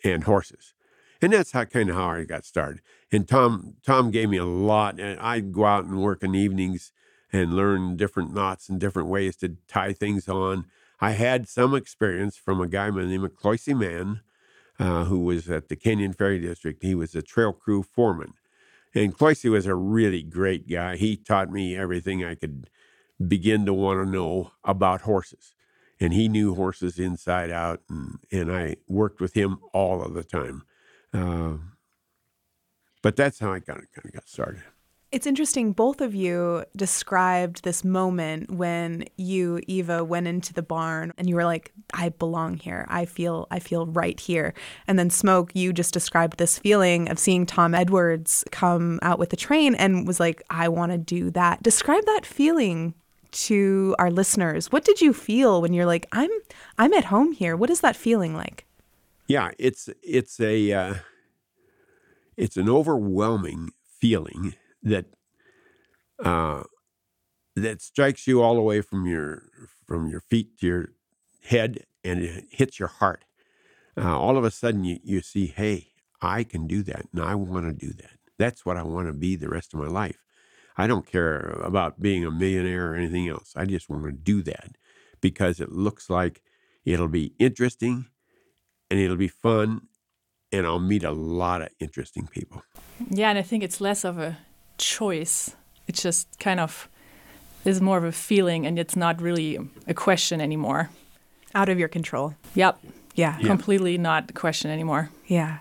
and 0.02 0.25
horses. 0.25 0.75
And 1.22 1.32
that's 1.32 1.52
how 1.52 1.64
kind 1.64 1.90
of 1.90 1.96
how 1.96 2.11
I 2.11 2.25
got 2.25 2.44
started. 2.44 2.81
And 3.12 3.28
Tom 3.28 3.75
Tom 3.84 4.11
gave 4.11 4.31
me 4.31 4.38
a 4.38 4.44
lot. 4.44 4.99
And 4.99 5.19
I'd 5.20 5.52
go 5.52 5.64
out 5.67 5.84
and 5.84 6.00
work 6.00 6.22
in 6.22 6.32
the 6.32 6.38
evenings 6.38 6.93
and 7.32 7.55
learn 7.55 7.96
different 7.96 8.32
knots 8.32 8.69
and 8.69 8.81
different 8.81 9.08
ways 9.08 9.37
to 9.37 9.56
tie 9.69 9.93
things 9.93 10.28
on. 10.28 10.67
I 11.00 11.12
had 11.12 11.49
some 11.49 11.75
experience 11.75 12.37
from 12.37 12.61
a 12.61 12.67
guy 12.67 12.90
by 12.90 13.02
the 13.02 13.06
name 13.06 13.25
of 13.25 13.34
Cloisy 13.34 13.75
Man, 13.75 14.20
uh, 14.81 15.05
who 15.05 15.21
was 15.21 15.49
at 15.50 15.69
the 15.69 15.77
Canyon 15.77 16.15
Ferry 16.15 16.41
District. 16.41 16.82
He 16.82 16.94
was 16.94 17.15
a 17.15 17.23
trail 17.23 17.53
crew 17.53 17.82
foreman. 17.82 18.32
And 18.94 19.17
Cloisy 19.17 19.50
was 19.50 19.67
a 19.67 19.75
really 19.75 20.23
great 20.23 20.69
guy. 20.69 20.97
He 20.97 21.17
taught 21.17 21.53
me 21.53 21.77
everything 21.77 22.25
I 22.25 22.35
could 22.35 22.71
begin 23.29 23.67
to 23.67 23.75
want 23.75 24.03
to 24.03 24.11
know 24.11 24.53
about 24.65 25.03
horses. 25.03 25.55
And 26.00 26.15
he 26.15 26.29
knew 26.29 26.55
horses 26.55 26.99
inside 26.99 27.50
out, 27.50 27.82
and, 27.91 28.19
and 28.32 28.50
I 28.50 28.77
worked 28.88 29.21
with 29.21 29.35
him 29.35 29.59
all 29.75 30.03
of 30.03 30.15
the 30.15 30.25
time. 30.25 30.62
Uh, 31.12 31.59
but 33.03 33.17
that's 33.17 33.38
how 33.38 33.53
I 33.53 33.61
kind 33.61 33.81
of, 33.81 33.93
kind 33.93 34.06
of 34.06 34.12
got 34.15 34.29
started. 34.29 34.62
It's 35.12 35.26
interesting. 35.26 35.72
Both 35.72 36.00
of 36.00 36.14
you 36.14 36.64
described 36.76 37.64
this 37.64 37.82
moment 37.82 38.48
when 38.48 39.06
you, 39.16 39.60
Eva, 39.66 40.04
went 40.04 40.28
into 40.28 40.52
the 40.52 40.62
barn 40.62 41.12
and 41.18 41.28
you 41.28 41.34
were 41.34 41.44
like, 41.44 41.72
"I 41.92 42.10
belong 42.10 42.58
here. 42.58 42.86
I 42.88 43.06
feel, 43.06 43.48
I 43.50 43.58
feel 43.58 43.86
right 43.86 44.18
here." 44.20 44.54
And 44.86 45.00
then 45.00 45.10
Smoke, 45.10 45.50
you 45.54 45.72
just 45.72 45.92
described 45.92 46.38
this 46.38 46.60
feeling 46.60 47.08
of 47.08 47.18
seeing 47.18 47.44
Tom 47.44 47.74
Edwards 47.74 48.44
come 48.52 49.00
out 49.02 49.18
with 49.18 49.30
the 49.30 49.36
train 49.36 49.74
and 49.74 50.06
was 50.06 50.20
like, 50.20 50.42
"I 50.48 50.68
want 50.68 50.92
to 50.92 50.98
do 50.98 51.30
that." 51.32 51.60
Describe 51.60 52.04
that 52.06 52.24
feeling 52.24 52.94
to 53.32 53.96
our 53.98 54.12
listeners. 54.12 54.70
What 54.70 54.84
did 54.84 55.00
you 55.00 55.12
feel 55.12 55.60
when 55.60 55.72
you're 55.72 55.86
like, 55.86 56.06
"I'm, 56.12 56.31
I'm 56.79 56.93
at 56.94 57.06
home 57.06 57.32
here"? 57.32 57.56
What 57.56 57.70
is 57.70 57.81
that 57.81 57.96
feeling 57.96 58.36
like? 58.36 58.64
Yeah, 59.26 59.50
it's 59.58 59.88
it's 60.05 60.38
a 60.38 60.72
uh, 60.72 60.94
it's 62.36 62.56
an 62.56 62.69
overwhelming 62.69 63.70
feeling 63.98 64.55
that 64.82 65.06
uh, 66.25 66.65
that 67.56 67.81
strikes 67.81 68.27
you 68.27 68.43
all 68.43 68.55
the 68.55 68.63
way 68.63 68.81
from 68.81 69.06
your 69.06 69.44
from 69.87 70.08
your 70.08 70.20
feet 70.20 70.58
to 70.58 70.67
your 70.67 70.89
head 71.44 71.84
and 72.05 72.22
it 72.22 72.44
hits 72.51 72.79
your 72.79 72.89
heart. 72.89 73.25
Uh, 73.96 74.19
all 74.19 74.37
of 74.37 74.44
a 74.44 74.51
sudden, 74.51 74.84
you 74.84 74.99
you 75.03 75.20
see, 75.20 75.46
hey, 75.46 75.89
I 76.20 76.44
can 76.44 76.67
do 76.67 76.82
that, 76.84 77.06
and 77.13 77.22
I 77.22 77.34
want 77.34 77.67
to 77.67 77.87
do 77.87 77.93
that. 77.94 78.13
That's 78.39 78.65
what 78.65 78.77
I 78.77 78.82
want 78.82 79.08
to 79.08 79.13
be 79.13 79.37
the 79.37 79.49
rest 79.49 79.75
of 79.75 79.81
my 79.81 79.89
life. 79.89 80.25
I 80.77 80.87
don't 80.87 81.06
care 81.06 81.60
about 81.63 82.01
being 82.01 82.25
a 82.25 82.31
millionaire 82.31 82.93
or 82.93 82.94
anything 82.94 83.29
else. 83.29 83.53
I 83.55 83.67
just 83.67 83.91
want 83.91 84.05
to 84.05 84.13
do 84.13 84.43
that 84.44 84.77
because 85.20 85.60
it 85.60 85.70
looks 85.70 86.08
like 86.08 86.41
it'll 86.84 87.08
be 87.08 87.34
interesting 87.39 88.06
and 88.91 88.99
it'll 88.99 89.17
be 89.17 89.29
fun 89.29 89.89
and 90.53 90.67
I'll 90.67 90.81
meet 90.81 91.05
a 91.05 91.13
lot 91.13 91.60
of 91.63 91.69
interesting 91.81 92.27
people. 92.27 92.63
Yeah, 93.10 93.31
and 93.31 93.39
I 93.39 93.43
think 93.43 93.63
it's 93.63 93.81
less 93.81 94.05
of 94.05 94.19
a 94.19 94.39
choice. 94.81 95.55
It's 95.87 96.03
just 96.03 96.39
kind 96.39 96.60
of 96.60 96.89
is 97.65 97.81
more 97.81 97.99
of 97.99 98.05
a 98.05 98.13
feeling, 98.13 98.67
and 98.67 98.79
it's 98.79 98.96
not 98.96 99.20
really 99.20 99.58
a 99.87 99.93
question 99.94 100.41
anymore. 100.41 100.89
Out 101.55 101.69
of 101.69 101.79
your 101.79 101.89
control. 101.89 102.34
Yep, 102.55 102.79
Yeah. 103.15 103.39
completely 103.41 103.99
not 103.99 104.31
a 104.31 104.32
question 104.32 104.70
anymore. 104.70 105.10
Yeah. 105.27 105.58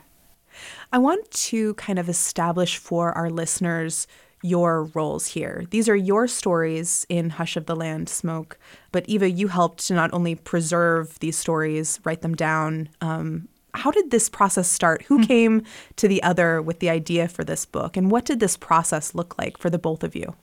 I 0.94 0.98
want 0.98 1.30
to 1.50 1.74
kind 1.76 2.00
of 2.00 2.08
establish 2.08 2.78
for 2.78 3.12
our 3.18 3.30
listeners 3.30 4.08
your 4.42 4.86
roles 4.94 5.28
here. 5.28 5.66
These 5.70 5.90
are 5.90 5.96
your 5.98 6.26
stories 6.28 7.06
in 7.10 7.32
Hush 7.32 7.58
of 7.58 7.66
the 7.66 7.76
Land 7.76 8.08
Smoke. 8.08 8.58
But 8.94 9.04
Eva, 9.10 9.30
you 9.30 9.50
helped 9.50 9.86
to 9.88 9.94
not 9.94 10.14
only 10.14 10.36
preserve 10.36 11.20
these 11.20 11.38
stories, 11.38 12.00
write 12.06 12.22
them 12.22 12.36
down. 12.36 12.88
Um, 13.02 13.49
how 13.74 13.92
did 13.92 14.12
this 14.12 14.30
process 14.30 14.70
start? 14.70 15.04
Who 15.04 15.26
came 15.26 15.64
to 15.98 16.08
the 16.08 16.22
other 16.24 16.62
with 16.62 16.80
the 16.80 16.90
idea 16.90 17.28
for 17.28 17.44
this 17.44 17.66
book? 17.66 17.98
And 17.98 18.12
what 18.12 18.26
did 18.26 18.40
this 18.40 18.58
process 18.58 19.16
look 19.16 19.38
like 19.38 19.58
for 19.58 19.70
the 19.70 19.80
both 19.80 20.04
of 20.04 20.16
you? 20.16 20.36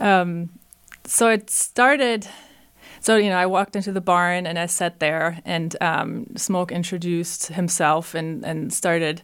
Um, 0.00 0.50
so 1.04 1.28
it 1.28 1.50
started. 1.50 2.26
So 3.00 3.16
you 3.16 3.30
know, 3.30 3.36
I 3.36 3.46
walked 3.46 3.76
into 3.76 3.92
the 3.92 4.00
barn 4.00 4.46
and 4.46 4.58
I 4.58 4.66
sat 4.66 4.98
there, 5.00 5.40
and 5.44 5.76
um, 5.80 6.26
Smoke 6.36 6.72
introduced 6.72 7.48
himself 7.48 8.14
and 8.14 8.44
and 8.44 8.72
started 8.72 9.22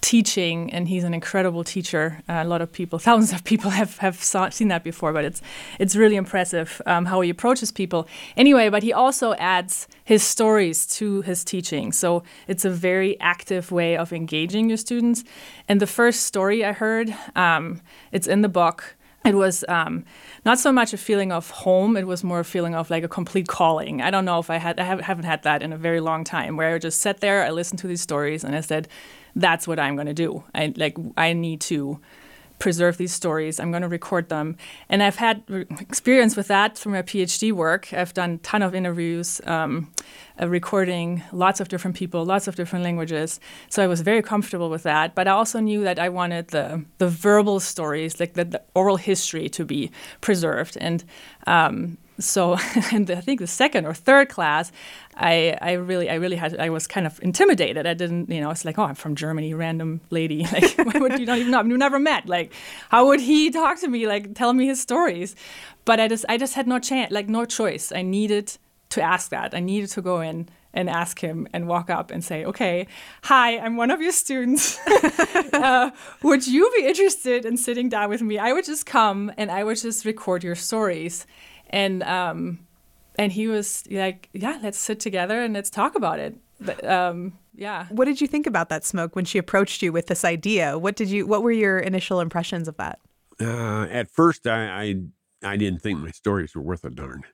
teaching, 0.00 0.72
and 0.72 0.88
he's 0.88 1.04
an 1.04 1.14
incredible 1.14 1.64
teacher. 1.64 2.22
Uh, 2.28 2.34
a 2.34 2.44
lot 2.44 2.62
of 2.62 2.70
people, 2.72 2.98
thousands 3.08 3.32
of 3.32 3.44
people, 3.44 3.70
have 3.70 3.98
have 3.98 4.22
saw, 4.22 4.48
seen 4.48 4.68
that 4.68 4.84
before, 4.84 5.12
but 5.12 5.24
it's 5.24 5.42
it's 5.78 5.96
really 5.96 6.16
impressive 6.16 6.80
um, 6.86 7.06
how 7.06 7.20
he 7.20 7.30
approaches 7.30 7.70
people. 7.72 8.06
Anyway, 8.36 8.68
but 8.68 8.82
he 8.82 8.92
also 8.92 9.34
adds 9.34 9.88
his 10.04 10.22
stories 10.22 10.86
to 10.86 11.22
his 11.22 11.44
teaching, 11.44 11.92
so 11.92 12.22
it's 12.46 12.64
a 12.64 12.70
very 12.70 13.18
active 13.20 13.72
way 13.72 13.96
of 13.96 14.12
engaging 14.12 14.68
your 14.68 14.78
students. 14.78 15.24
And 15.68 15.80
the 15.80 15.86
first 15.86 16.22
story 16.22 16.64
I 16.64 16.72
heard, 16.72 17.14
um, 17.34 17.80
it's 18.12 18.26
in 18.26 18.42
the 18.42 18.48
book. 18.48 18.96
It 19.24 19.34
was 19.34 19.64
um, 19.68 20.04
not 20.44 20.60
so 20.60 20.70
much 20.70 20.92
a 20.92 20.96
feeling 20.96 21.32
of 21.32 21.50
home; 21.50 21.96
it 21.96 22.06
was 22.06 22.22
more 22.22 22.40
a 22.40 22.44
feeling 22.44 22.76
of 22.76 22.90
like 22.90 23.02
a 23.02 23.08
complete 23.08 23.48
calling. 23.48 24.00
I 24.00 24.10
don't 24.12 24.24
know 24.24 24.38
if 24.38 24.50
I 24.50 24.58
had, 24.58 24.78
I 24.78 24.84
haven't 24.84 25.24
had 25.24 25.42
that 25.42 25.62
in 25.62 25.72
a 25.72 25.76
very 25.76 26.00
long 26.00 26.22
time, 26.22 26.56
where 26.56 26.76
I 26.76 26.78
just 26.78 27.00
sat 27.00 27.20
there, 27.20 27.44
I 27.44 27.50
listened 27.50 27.80
to 27.80 27.88
these 27.88 28.00
stories, 28.00 28.44
and 28.44 28.54
I 28.54 28.60
said 28.60 28.86
that's 29.36 29.68
what 29.68 29.78
I'm 29.78 29.94
going 29.94 30.06
to 30.06 30.14
do. 30.14 30.42
I 30.54 30.72
like 30.76 30.96
I 31.16 31.32
need 31.34 31.60
to 31.62 32.00
preserve 32.58 32.96
these 32.96 33.12
stories. 33.12 33.60
I'm 33.60 33.70
going 33.70 33.82
to 33.82 33.88
record 33.88 34.30
them, 34.30 34.56
and 34.88 35.02
I've 35.02 35.16
had 35.16 35.42
experience 35.78 36.36
with 36.36 36.48
that 36.48 36.76
through 36.76 36.92
my 36.92 37.02
PhD 37.02 37.52
work. 37.52 37.92
I've 37.92 38.14
done 38.14 38.30
a 38.30 38.38
ton 38.38 38.62
of 38.62 38.74
interviews, 38.74 39.42
um, 39.44 39.92
uh, 40.40 40.48
recording 40.48 41.22
lots 41.32 41.60
of 41.60 41.68
different 41.68 41.96
people, 41.96 42.24
lots 42.24 42.48
of 42.48 42.56
different 42.56 42.82
languages. 42.82 43.40
So 43.68 43.84
I 43.84 43.86
was 43.86 44.00
very 44.00 44.22
comfortable 44.22 44.70
with 44.70 44.84
that. 44.84 45.14
But 45.14 45.28
I 45.28 45.32
also 45.32 45.60
knew 45.60 45.84
that 45.84 45.98
I 45.98 46.08
wanted 46.08 46.48
the 46.48 46.84
the 46.98 47.08
verbal 47.08 47.60
stories, 47.60 48.18
like 48.18 48.32
the, 48.34 48.44
the 48.46 48.62
oral 48.74 48.96
history, 48.96 49.48
to 49.50 49.64
be 49.64 49.90
preserved, 50.22 50.78
and 50.80 51.04
um, 51.46 51.98
so 52.18 52.56
and 52.92 53.10
I 53.10 53.20
think 53.20 53.40
the 53.40 53.46
second 53.46 53.86
or 53.86 53.94
third 53.94 54.28
class, 54.28 54.72
I, 55.16 55.56
I 55.60 55.72
really 55.72 56.08
I 56.10 56.14
really 56.14 56.36
had 56.36 56.58
I 56.58 56.70
was 56.70 56.86
kind 56.86 57.06
of 57.06 57.20
intimidated. 57.22 57.86
I 57.86 57.94
didn't 57.94 58.30
you 58.30 58.40
know 58.40 58.50
it's 58.50 58.64
like 58.64 58.78
oh 58.78 58.84
I'm 58.84 58.94
from 58.94 59.14
Germany, 59.14 59.54
random 59.54 60.00
lady 60.10 60.46
like 60.52 60.76
why 60.78 60.98
would 60.98 61.18
you 61.18 61.26
not 61.26 61.38
even 61.38 61.52
know 61.52 61.62
we 61.62 61.76
never 61.76 61.98
met 61.98 62.28
like 62.28 62.52
how 62.90 63.06
would 63.06 63.20
he 63.20 63.50
talk 63.62 63.80
to 63.80 63.88
me 63.88 64.06
like 64.06 64.34
tell 64.34 64.52
me 64.52 64.66
his 64.66 64.80
stories, 64.80 65.36
but 65.84 66.00
I 66.00 66.08
just 66.08 66.24
I 66.28 66.38
just 66.38 66.54
had 66.54 66.66
no 66.66 66.78
chance 66.78 67.12
like 67.12 67.28
no 67.28 67.44
choice. 67.44 67.92
I 67.92 68.02
needed 68.02 68.56
to 68.90 69.02
ask 69.02 69.30
that. 69.30 69.54
I 69.54 69.60
needed 69.60 69.90
to 69.90 70.02
go 70.02 70.20
in 70.20 70.48
and 70.72 70.90
ask 70.90 71.18
him 71.20 71.48
and 71.54 71.66
walk 71.66 71.88
up 71.88 72.10
and 72.10 72.22
say, 72.22 72.44
okay, 72.44 72.86
hi, 73.22 73.58
I'm 73.58 73.76
one 73.76 73.90
of 73.90 74.02
your 74.02 74.12
students. 74.12 74.78
uh, 75.54 75.90
would 76.22 76.46
you 76.46 76.70
be 76.76 76.84
interested 76.84 77.46
in 77.46 77.56
sitting 77.56 77.88
down 77.88 78.10
with 78.10 78.20
me? 78.20 78.38
I 78.38 78.52
would 78.52 78.66
just 78.66 78.84
come 78.84 79.32
and 79.38 79.50
I 79.50 79.64
would 79.64 79.78
just 79.78 80.04
record 80.04 80.44
your 80.44 80.54
stories 80.54 81.26
and 81.70 82.02
um, 82.02 82.66
and 83.18 83.32
he 83.32 83.48
was 83.48 83.84
like, 83.90 84.28
"Yeah, 84.32 84.58
let's 84.62 84.78
sit 84.78 85.00
together 85.00 85.40
and 85.42 85.54
let's 85.54 85.70
talk 85.70 85.94
about 85.94 86.18
it." 86.18 86.36
But, 86.60 86.84
um, 86.88 87.34
yeah. 87.54 87.86
What 87.90 88.06
did 88.06 88.20
you 88.20 88.26
think 88.26 88.46
about 88.46 88.68
that 88.68 88.84
smoke 88.84 89.16
when 89.16 89.24
she 89.24 89.38
approached 89.38 89.82
you 89.82 89.92
with 89.92 90.06
this 90.06 90.24
idea? 90.24 90.78
What 90.78 90.96
did 90.96 91.08
you? 91.08 91.26
What 91.26 91.42
were 91.42 91.52
your 91.52 91.78
initial 91.78 92.20
impressions 92.20 92.68
of 92.68 92.76
that? 92.76 92.98
Uh, 93.40 93.86
at 93.90 94.10
first, 94.10 94.46
I, 94.46 94.66
I, 94.82 94.94
I 95.42 95.56
didn't 95.56 95.82
think 95.82 95.98
my 95.98 96.10
stories 96.10 96.54
were 96.54 96.62
worth 96.62 96.84
a 96.84 96.90
darn, 96.90 97.24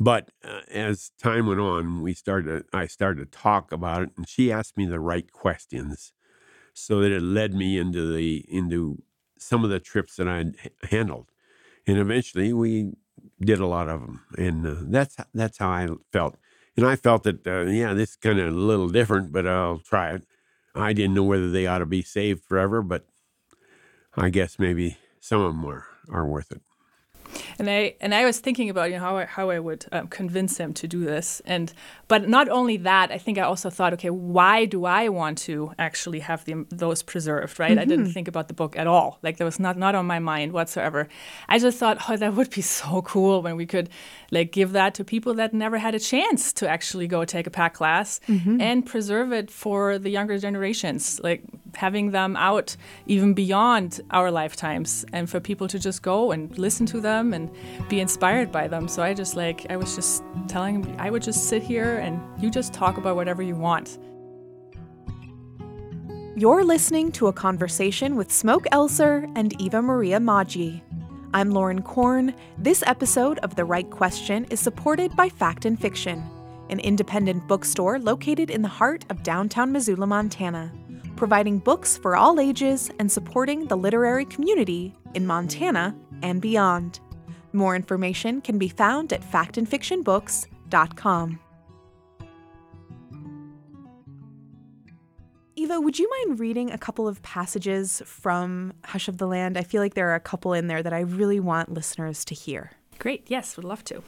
but 0.00 0.30
uh, 0.44 0.60
as 0.70 1.12
time 1.22 1.46
went 1.46 1.60
on, 1.60 2.02
we 2.02 2.14
started. 2.14 2.64
I 2.72 2.86
started 2.86 3.32
to 3.32 3.38
talk 3.38 3.72
about 3.72 4.02
it, 4.02 4.10
and 4.16 4.28
she 4.28 4.50
asked 4.50 4.76
me 4.76 4.86
the 4.86 5.00
right 5.00 5.30
questions, 5.30 6.12
so 6.72 7.00
that 7.00 7.12
it 7.12 7.22
led 7.22 7.54
me 7.54 7.78
into 7.78 8.12
the 8.12 8.44
into 8.48 9.02
some 9.38 9.64
of 9.64 9.70
the 9.70 9.80
trips 9.80 10.16
that 10.16 10.28
I 10.28 10.46
handled, 10.88 11.30
and 11.86 11.98
eventually 11.98 12.52
we 12.52 12.92
did 13.40 13.60
a 13.60 13.66
lot 13.66 13.88
of 13.88 14.00
them, 14.00 14.22
and 14.38 14.66
uh, 14.66 14.74
that's 14.82 15.16
that's 15.34 15.58
how 15.58 15.68
I 15.68 15.88
felt. 16.12 16.36
And 16.76 16.86
I 16.86 16.96
felt 16.96 17.22
that 17.24 17.46
uh, 17.46 17.62
yeah, 17.62 17.94
this 17.94 18.10
is 18.10 18.16
kind 18.16 18.38
of 18.38 18.48
a 18.48 18.56
little 18.56 18.88
different, 18.88 19.32
but 19.32 19.46
I'll 19.46 19.78
try 19.78 20.12
it. 20.14 20.24
I 20.74 20.92
didn't 20.92 21.14
know 21.14 21.24
whether 21.24 21.50
they 21.50 21.66
ought 21.66 21.78
to 21.78 21.86
be 21.86 22.02
saved 22.02 22.44
forever, 22.44 22.82
but 22.82 23.06
I 24.16 24.30
guess 24.30 24.58
maybe 24.58 24.98
some 25.20 25.40
of 25.40 25.52
them 25.52 25.64
are, 25.66 25.84
are 26.10 26.26
worth 26.26 26.50
it 26.52 26.62
and 27.58 27.68
I 27.70 27.94
and 28.00 28.14
I 28.14 28.24
was 28.24 28.38
thinking 28.38 28.70
about 28.70 28.90
you 28.90 28.96
know 28.96 29.00
how 29.00 29.16
I, 29.18 29.24
how 29.24 29.50
I 29.50 29.58
would 29.58 29.86
um, 29.92 30.08
convince 30.08 30.58
him 30.58 30.72
to 30.74 30.88
do 30.88 31.04
this, 31.04 31.42
and 31.44 31.72
but 32.08 32.28
not 32.28 32.48
only 32.48 32.76
that, 32.78 33.10
I 33.10 33.18
think 33.18 33.38
I 33.38 33.42
also 33.42 33.70
thought, 33.70 33.92
okay, 33.94 34.10
why 34.10 34.64
do 34.64 34.84
I 34.84 35.08
want 35.08 35.38
to 35.38 35.72
actually 35.78 36.20
have 36.20 36.44
them 36.44 36.66
those 36.70 37.02
preserved? 37.02 37.58
Right? 37.58 37.72
Mm-hmm. 37.72 37.78
I 37.80 37.84
didn't 37.84 38.04
mm-hmm. 38.06 38.12
think 38.12 38.28
about 38.28 38.48
the 38.48 38.54
book 38.54 38.76
at 38.76 38.86
all. 38.86 39.18
Like 39.22 39.38
that 39.38 39.44
was 39.44 39.58
not 39.58 39.76
not 39.76 39.94
on 39.94 40.06
my 40.06 40.18
mind 40.18 40.52
whatsoever. 40.52 41.08
I 41.48 41.58
just 41.58 41.78
thought, 41.78 41.98
oh, 42.08 42.16
that 42.16 42.34
would 42.34 42.50
be 42.50 42.62
so 42.80 43.02
cool 43.02 43.42
when 43.42 43.56
we 43.56 43.66
could 43.66 43.88
like 44.30 44.52
give 44.52 44.72
that 44.72 44.94
to 44.94 45.04
people 45.04 45.34
that 45.34 45.54
never 45.54 45.78
had 45.78 45.94
a 45.94 46.00
chance 46.00 46.52
to 46.54 46.68
actually 46.68 47.06
go 47.06 47.24
take 47.24 47.46
a 47.46 47.50
pack 47.50 47.74
class 47.74 48.20
mm-hmm. 48.28 48.60
and 48.60 48.84
preserve 48.84 49.32
it 49.32 49.50
for 49.50 49.98
the 49.98 50.10
younger 50.10 50.38
generations, 50.38 51.20
like 51.22 51.42
having 51.74 52.10
them 52.10 52.36
out 52.36 52.76
even 53.06 53.34
beyond 53.34 54.00
our 54.10 54.30
lifetimes, 54.30 55.04
and 55.12 55.28
for 55.30 55.40
people 55.40 55.68
to 55.68 55.78
just 55.78 56.02
go 56.02 56.32
and 56.32 56.56
listen 56.58 56.86
to 56.86 57.00
them 57.00 57.15
them 57.16 57.32
and 57.32 57.50
be 57.88 58.00
inspired 58.00 58.52
by 58.52 58.68
them. 58.68 58.88
So 58.88 59.02
I 59.02 59.14
just 59.14 59.36
like, 59.36 59.66
I 59.70 59.76
was 59.76 59.94
just 59.94 60.22
telling 60.48 60.82
him, 60.82 60.96
I 60.98 61.10
would 61.10 61.22
just 61.22 61.48
sit 61.48 61.62
here 61.62 61.98
and 61.98 62.20
you 62.42 62.50
just 62.50 62.72
talk 62.72 62.98
about 62.98 63.16
whatever 63.16 63.42
you 63.42 63.56
want. 63.56 63.98
You're 66.36 66.64
listening 66.64 67.12
to 67.12 67.28
a 67.28 67.32
conversation 67.32 68.14
with 68.14 68.30
Smoke 68.30 68.66
Elser 68.70 69.30
and 69.36 69.58
Eva 69.60 69.80
Maria 69.80 70.18
Maggi. 70.18 70.82
I'm 71.32 71.50
Lauren 71.50 71.80
Korn. 71.82 72.34
This 72.58 72.82
episode 72.86 73.38
of 73.38 73.54
The 73.56 73.64
Write 73.64 73.90
Question 73.90 74.44
is 74.50 74.60
supported 74.60 75.16
by 75.16 75.30
Fact 75.30 75.64
and 75.64 75.80
Fiction, 75.80 76.22
an 76.68 76.78
independent 76.80 77.48
bookstore 77.48 77.98
located 77.98 78.50
in 78.50 78.60
the 78.60 78.68
heart 78.68 79.06
of 79.08 79.22
downtown 79.22 79.72
Missoula, 79.72 80.06
Montana, 80.06 80.70
providing 81.16 81.58
books 81.58 81.96
for 81.96 82.16
all 82.16 82.38
ages 82.38 82.90
and 82.98 83.10
supporting 83.10 83.66
the 83.66 83.76
literary 83.76 84.26
community 84.26 84.94
in 85.14 85.26
Montana 85.26 85.96
and 86.22 86.42
beyond. 86.42 87.00
More 87.56 87.74
information 87.74 88.40
can 88.42 88.58
be 88.58 88.68
found 88.68 89.14
at 89.14 89.22
factandfictionbooks.com. 89.22 91.40
Eva, 95.58 95.80
would 95.80 95.98
you 95.98 96.10
mind 96.10 96.38
reading 96.38 96.70
a 96.70 96.76
couple 96.76 97.08
of 97.08 97.22
passages 97.22 98.02
from 98.04 98.74
Hush 98.84 99.08
of 99.08 99.16
the 99.16 99.26
Land? 99.26 99.56
I 99.56 99.62
feel 99.62 99.80
like 99.80 99.94
there 99.94 100.10
are 100.10 100.16
a 100.16 100.20
couple 100.20 100.52
in 100.52 100.66
there 100.66 100.82
that 100.82 100.92
I 100.92 101.00
really 101.00 101.40
want 101.40 101.72
listeners 101.72 102.26
to 102.26 102.34
hear. 102.34 102.72
Great, 102.98 103.24
yes, 103.28 103.56
would 103.56 103.64
love 103.64 103.82
to. 103.84 104.02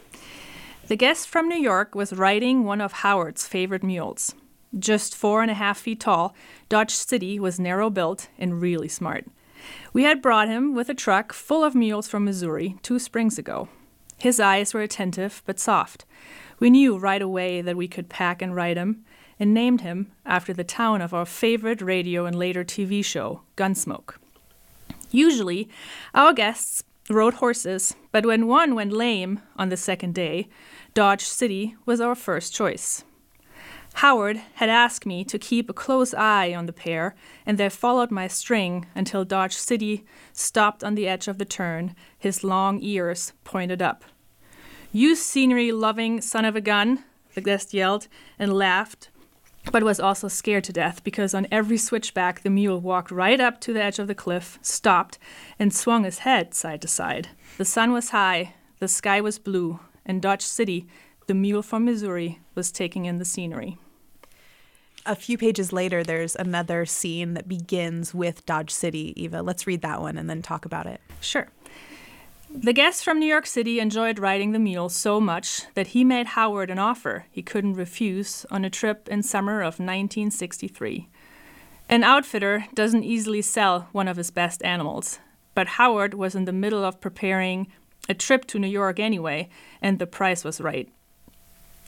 The 0.88 0.97
guest 0.97 1.26
from 1.26 1.49
New 1.49 1.57
York 1.57 1.95
was 1.95 2.12
riding 2.12 2.64
one 2.64 2.83
of 2.83 2.93
Howard's 2.93 3.49
favorite 3.49 3.83
mules. 3.83 4.35
Just 4.78 5.17
four 5.17 5.40
and 5.40 5.50
a 5.50 5.55
half 5.55 5.78
feet 5.78 6.00
tall, 6.00 6.35
Dodge 6.69 6.95
City 6.95 7.40
was 7.40 7.59
narrow 7.59 7.88
built 7.88 8.28
and 8.38 8.61
really 8.61 8.88
smart. 8.88 9.25
We 9.93 10.05
had 10.05 10.23
brought 10.23 10.49
him 10.49 10.75
with 10.75 10.88
a 10.88 10.95
truck 10.95 11.33
full 11.33 11.65
of 11.65 11.75
mules 11.75 12.09
from 12.09 12.25
Missouri 12.25 12.77
two 12.83 12.99
springs 12.99 13.38
ago. 13.38 13.69
His 14.19 14.41
eyes 14.41 14.75
were 14.75 14.83
attentive 14.83 15.43
but 15.47 15.61
soft. 15.61 16.05
We 16.59 16.71
knew 16.71 16.99
right 16.99 17.23
away 17.23 17.61
that 17.62 17.77
we 17.77 17.88
could 17.88 18.09
pack 18.09 18.43
and 18.43 18.55
ride 18.55 18.77
him, 18.77 19.05
and 19.38 19.55
named 19.55 19.83
him 19.83 20.11
after 20.27 20.53
the 20.53 20.65
town 20.65 21.00
of 21.00 21.15
our 21.15 21.25
favorite 21.25 21.81
radio 21.81 22.27
and 22.27 22.37
later 22.37 22.65
TV 22.65 23.05
show, 23.05 23.43
Gunsmoke. 23.57 24.17
Usually, 25.11 25.69
our 26.15 26.33
guests 26.33 26.83
rode 27.09 27.35
horses, 27.35 27.95
but 28.12 28.27
when 28.27 28.47
one 28.47 28.75
went 28.75 28.93
lame 28.93 29.41
on 29.57 29.69
the 29.69 29.77
second 29.77 30.15
day, 30.15 30.49
Dodge 30.95 31.25
City 31.25 31.77
was 31.87 32.00
our 32.00 32.15
first 32.15 32.53
choice. 32.53 33.05
Howard 33.95 34.40
had 34.54 34.68
asked 34.68 35.07
me 35.07 35.25
to 35.25 35.38
keep 35.38 35.68
a 35.68 35.73
close 35.73 36.14
eye 36.14 36.54
on 36.54 36.66
the 36.66 36.73
pair, 36.73 37.16
and 37.45 37.59
they 37.59 37.68
followed 37.68 38.11
my 38.11 38.28
string 38.28 38.87
until 38.95 39.25
Dodge 39.25 39.57
City 39.57 40.04
stopped 40.33 40.85
on 40.85 40.95
the 40.95 41.09
edge 41.09 41.26
of 41.26 41.38
the 41.38 41.45
turn, 41.45 41.97
his 42.16 42.45
long 42.45 42.80
ears 42.80 43.33
pointed 43.42 43.83
up. 43.83 44.04
You 44.92 45.16
scenery 45.16 45.73
loving 45.73 46.21
son 46.21 46.45
of 46.45 46.57
a 46.57 46.61
gun, 46.61 47.04
the 47.35 47.40
guest 47.40 47.75
yelled 47.75 48.09
and 48.38 48.52
laughed, 48.52 49.11
but 49.71 49.83
was 49.83 50.00
also 50.00 50.28
scared 50.28 50.64
to 50.64 50.73
death 50.73 51.04
because 51.04 51.35
on 51.35 51.47
every 51.50 51.76
switchback 51.76 52.42
the 52.42 52.50
mule 52.50 52.80
walked 52.80 53.11
right 53.11 53.40
up 53.40 53.61
to 53.61 53.73
the 53.73 53.83
edge 53.83 53.99
of 53.99 54.07
the 54.07 54.14
cliff, 54.14 54.59
stopped, 54.62 55.18
and 55.59 55.75
swung 55.75 56.04
his 56.04 56.21
head 56.21 56.54
side 56.54 56.80
to 56.83 56.88
side. 56.88 57.28
The 57.59 57.64
sun 57.64 57.92
was 57.92 58.11
high, 58.11 58.54
the 58.78 58.88
sky 58.88 59.21
was 59.21 59.38
blue, 59.38 59.80
and 60.07 60.23
Dodge 60.23 60.42
City, 60.42 60.87
the 61.28 61.35
mule 61.35 61.62
from 61.62 61.85
Missouri, 61.85 62.40
was 62.56 62.73
taking 62.73 63.04
in 63.04 63.18
the 63.18 63.25
scenery 63.25 63.78
a 65.08 65.16
few 65.16 65.38
pages 65.38 65.73
later, 65.73 66.04
there's 66.04 66.37
another 66.37 66.85
scene 66.85 67.32
that 67.35 67.49
begins 67.49 68.14
with 68.14 68.44
Dodge 68.44 68.70
City. 68.70 69.14
Eva, 69.16 69.42
let's 69.42 69.66
read 69.66 69.80
that 69.80 70.02
one 70.02 70.18
and 70.18 70.28
then 70.28 70.42
talk 70.42 70.66
about 70.66 70.87
it. 70.87 71.00
Sure. 71.20 71.49
The 72.50 72.75
guest 72.75 73.04
from 73.04 73.18
New 73.18 73.26
York 73.26 73.47
City 73.47 73.80
enjoyed 73.80 74.18
riding 74.18 74.52
the 74.52 74.58
mule 74.58 74.90
so 74.90 75.20
much 75.20 75.62
that 75.75 75.88
he 75.88 76.04
made 76.04 76.28
Howard 76.28 76.70
an 76.70 76.78
offer 76.78 77.26
he 77.30 77.42
couldn't 77.42 77.75
refuse 77.75 78.47
on 78.50 78.64
a 78.64 78.70
trip 78.70 79.08
in 79.08 79.23
summer 79.23 79.61
of 79.61 79.80
1963. 79.80 81.08
An 81.88 82.04
outfitter 82.04 82.66
doesn't 82.75 83.04
easily 83.04 83.40
sell 83.40 83.88
one 83.92 84.08
of 84.08 84.18
his 84.18 84.30
best 84.30 84.62
animals, 84.62 85.18
but 85.54 85.68
Howard 85.68 86.14
was 86.14 86.35
in 86.35 86.44
the 86.44 86.52
middle 86.52 86.85
of 86.85 87.00
preparing 87.00 87.66
a 88.11 88.14
trip 88.14 88.47
to 88.47 88.58
New 88.58 88.68
York 88.68 89.00
anyway, 89.00 89.49
and 89.80 89.99
the 89.99 90.06
price 90.06 90.44
was 90.44 90.61
right. 90.61 90.90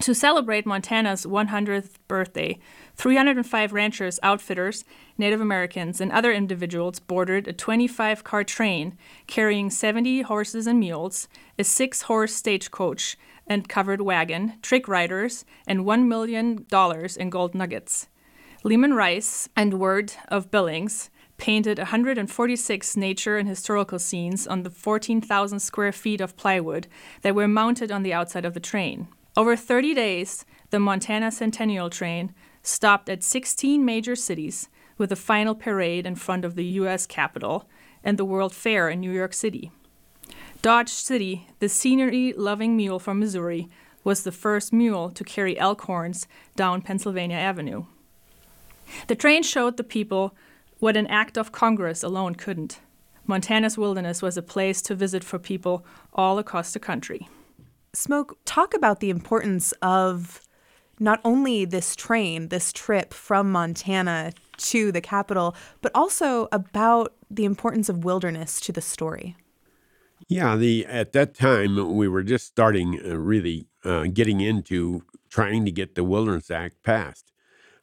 To 0.00 0.14
celebrate 0.14 0.64
Montana's 0.64 1.26
100th 1.26 1.96
birthday, 2.08 2.58
305 2.96 3.74
ranchers, 3.74 4.18
outfitters, 4.22 4.82
Native 5.18 5.42
Americans, 5.42 6.00
and 6.00 6.10
other 6.10 6.32
individuals 6.32 7.00
boarded 7.00 7.46
a 7.46 7.52
25 7.52 8.24
car 8.24 8.42
train 8.42 8.96
carrying 9.26 9.68
70 9.68 10.22
horses 10.22 10.66
and 10.66 10.80
mules, 10.80 11.28
a 11.58 11.64
six 11.64 12.02
horse 12.02 12.34
stagecoach 12.34 13.18
and 13.46 13.68
covered 13.68 14.00
wagon, 14.00 14.54
trick 14.62 14.88
riders, 14.88 15.44
and 15.66 15.80
$1 15.80 16.06
million 16.06 16.64
in 17.18 17.30
gold 17.30 17.54
nuggets. 17.54 18.08
Lehman 18.64 18.94
Rice 18.94 19.50
and 19.54 19.74
Word 19.74 20.14
of 20.28 20.50
Billings 20.50 21.10
painted 21.36 21.76
146 21.76 22.96
nature 22.96 23.36
and 23.36 23.46
historical 23.46 23.98
scenes 23.98 24.46
on 24.46 24.62
the 24.62 24.70
14,000 24.70 25.60
square 25.60 25.92
feet 25.92 26.22
of 26.22 26.38
plywood 26.38 26.86
that 27.20 27.34
were 27.34 27.46
mounted 27.46 27.92
on 27.92 28.02
the 28.02 28.14
outside 28.14 28.46
of 28.46 28.54
the 28.54 28.60
train. 28.60 29.08
Over 29.36 29.54
30 29.54 29.94
days, 29.94 30.44
the 30.70 30.80
Montana 30.80 31.30
Centennial 31.30 31.88
Train 31.88 32.34
stopped 32.62 33.08
at 33.08 33.22
16 33.22 33.84
major 33.84 34.16
cities 34.16 34.68
with 34.98 35.12
a 35.12 35.16
final 35.16 35.54
parade 35.54 36.04
in 36.04 36.16
front 36.16 36.44
of 36.44 36.56
the 36.56 36.64
U.S. 36.64 37.06
Capitol 37.06 37.68
and 38.02 38.18
the 38.18 38.24
World 38.24 38.52
Fair 38.52 38.88
in 38.88 39.00
New 39.00 39.12
York 39.12 39.32
City. 39.32 39.70
Dodge 40.62 40.90
City, 40.90 41.46
the 41.60 41.68
scenery 41.68 42.34
loving 42.36 42.76
mule 42.76 42.98
from 42.98 43.20
Missouri, 43.20 43.68
was 44.02 44.24
the 44.24 44.32
first 44.32 44.72
mule 44.72 45.10
to 45.10 45.24
carry 45.24 45.58
elk 45.58 45.82
horns 45.82 46.26
down 46.56 46.82
Pennsylvania 46.82 47.36
Avenue. 47.36 47.84
The 49.06 49.14
train 49.14 49.42
showed 49.42 49.76
the 49.76 49.84
people 49.84 50.34
what 50.80 50.96
an 50.96 51.06
act 51.06 51.38
of 51.38 51.52
Congress 51.52 52.02
alone 52.02 52.34
couldn't. 52.34 52.80
Montana's 53.26 53.78
wilderness 53.78 54.22
was 54.22 54.36
a 54.36 54.42
place 54.42 54.82
to 54.82 54.94
visit 54.94 55.22
for 55.22 55.38
people 55.38 55.84
all 56.12 56.38
across 56.38 56.72
the 56.72 56.80
country. 56.80 57.28
Smoke, 57.92 58.38
talk 58.44 58.74
about 58.74 59.00
the 59.00 59.10
importance 59.10 59.72
of 59.82 60.40
not 61.00 61.20
only 61.24 61.64
this 61.64 61.96
train, 61.96 62.48
this 62.48 62.72
trip 62.72 63.12
from 63.12 63.50
Montana 63.50 64.32
to 64.58 64.92
the 64.92 65.00
capital, 65.00 65.56
but 65.80 65.90
also 65.94 66.46
about 66.52 67.14
the 67.30 67.44
importance 67.44 67.88
of 67.88 68.04
wilderness 68.04 68.60
to 68.60 68.72
the 68.72 68.82
story. 68.82 69.36
Yeah, 70.28 70.56
the 70.56 70.86
at 70.86 71.12
that 71.12 71.34
time 71.34 71.96
we 71.96 72.06
were 72.06 72.22
just 72.22 72.46
starting 72.46 73.00
uh, 73.04 73.16
really 73.16 73.66
uh, 73.84 74.04
getting 74.12 74.40
into 74.40 75.02
trying 75.30 75.64
to 75.64 75.72
get 75.72 75.94
the 75.94 76.04
Wilderness 76.04 76.50
Act 76.50 76.82
passed. 76.82 77.32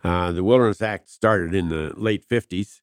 Uh, 0.03 0.31
the 0.31 0.43
Wilderness 0.43 0.81
Act 0.81 1.09
started 1.09 1.55
in 1.55 1.69
the 1.69 1.93
late 1.97 2.27
50s, 2.29 2.81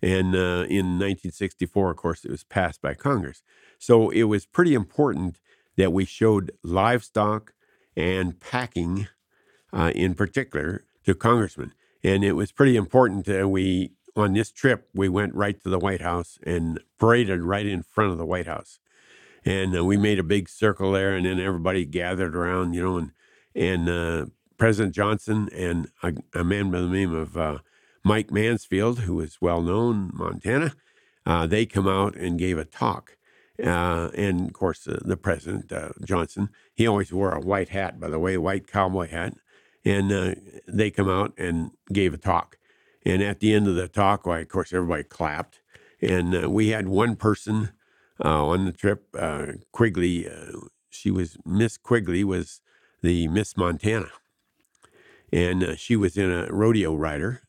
and 0.00 0.34
uh, 0.34 0.64
in 0.68 0.98
1964, 0.98 1.90
of 1.90 1.96
course, 1.96 2.24
it 2.24 2.30
was 2.30 2.44
passed 2.44 2.80
by 2.80 2.94
Congress. 2.94 3.42
So 3.78 4.08
it 4.10 4.24
was 4.24 4.46
pretty 4.46 4.74
important 4.74 5.38
that 5.76 5.92
we 5.92 6.04
showed 6.04 6.52
livestock 6.62 7.52
and 7.96 8.40
packing 8.40 9.08
uh, 9.72 9.92
in 9.94 10.14
particular 10.14 10.84
to 11.04 11.14
congressmen. 11.14 11.72
And 12.02 12.24
it 12.24 12.32
was 12.32 12.52
pretty 12.52 12.76
important 12.76 13.24
that 13.26 13.48
we, 13.48 13.92
on 14.14 14.34
this 14.34 14.52
trip, 14.52 14.88
we 14.94 15.08
went 15.08 15.34
right 15.34 15.60
to 15.62 15.68
the 15.68 15.78
White 15.78 16.02
House 16.02 16.38
and 16.44 16.80
paraded 16.98 17.42
right 17.42 17.66
in 17.66 17.82
front 17.82 18.12
of 18.12 18.18
the 18.18 18.26
White 18.26 18.46
House. 18.46 18.78
And 19.44 19.76
uh, 19.76 19.84
we 19.84 19.96
made 19.96 20.18
a 20.18 20.24
big 20.24 20.48
circle 20.48 20.92
there, 20.92 21.14
and 21.14 21.26
then 21.26 21.38
everybody 21.38 21.84
gathered 21.84 22.34
around, 22.34 22.74
you 22.74 22.82
know, 22.82 22.96
and, 22.96 23.10
and 23.54 23.88
uh, 23.88 24.26
President 24.56 24.94
Johnson 24.94 25.48
and 25.54 25.88
a, 26.02 26.14
a, 26.34 26.44
man 26.44 26.70
by 26.70 26.80
the 26.80 26.88
name 26.88 27.14
of 27.14 27.36
uh, 27.36 27.58
Mike 28.02 28.30
Mansfield, 28.30 29.00
who 29.00 29.20
is 29.20 29.38
well 29.40 29.60
known 29.60 30.10
Montana, 30.14 30.74
uh, 31.26 31.46
they 31.46 31.66
come 31.66 31.88
out 31.88 32.16
and 32.16 32.38
gave 32.38 32.58
a 32.58 32.64
talk. 32.64 33.16
Uh, 33.62 34.10
and 34.16 34.48
of 34.48 34.52
course, 34.52 34.86
uh, 34.88 34.98
the 35.04 35.16
president, 35.16 35.70
uh, 35.70 35.90
Johnson, 36.04 36.48
he 36.74 36.86
always 36.86 37.12
wore 37.12 37.32
a 37.32 37.40
white 37.40 37.68
hat, 37.68 38.00
by 38.00 38.08
the 38.08 38.18
way, 38.18 38.36
white 38.36 38.66
cowboy 38.66 39.08
hat. 39.08 39.34
And 39.84 40.10
uh, 40.10 40.34
they 40.66 40.90
come 40.90 41.08
out 41.08 41.34
and 41.38 41.70
gave 41.92 42.14
a 42.14 42.18
talk. 42.18 42.58
And 43.04 43.22
at 43.22 43.40
the 43.40 43.52
end 43.52 43.68
of 43.68 43.74
the 43.76 43.86
talk, 43.86 44.26
of 44.26 44.48
course, 44.48 44.72
everybody 44.72 45.04
clapped. 45.04 45.60
And 46.00 46.44
uh, 46.44 46.50
we 46.50 46.68
had 46.68 46.88
one 46.88 47.16
person 47.16 47.70
uh, 48.24 48.46
on 48.46 48.64
the 48.64 48.72
trip, 48.72 49.14
Quigley. 49.72 50.28
she 50.90 51.10
was 51.10 51.36
Miss 51.44 51.76
Quigley, 51.76 52.24
was 52.24 52.60
the 53.02 53.28
Miss 53.28 53.56
Montana, 53.56 54.10
and 55.32 55.78
she 55.78 55.96
was 55.96 56.16
in 56.16 56.30
a 56.30 56.46
rodeo 56.50 56.94
rider, 56.94 57.42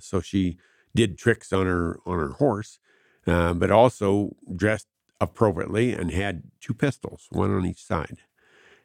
so 0.00 0.20
she 0.20 0.58
did 0.94 1.18
tricks 1.18 1.52
on 1.52 1.66
her 1.66 2.00
on 2.06 2.18
her 2.18 2.30
horse, 2.30 2.78
but 3.24 3.70
also 3.70 4.34
dressed 4.56 4.88
appropriately 5.20 5.92
and 5.92 6.10
had 6.10 6.44
two 6.60 6.74
pistols, 6.74 7.26
one 7.30 7.54
on 7.54 7.66
each 7.66 7.84
side. 7.84 8.18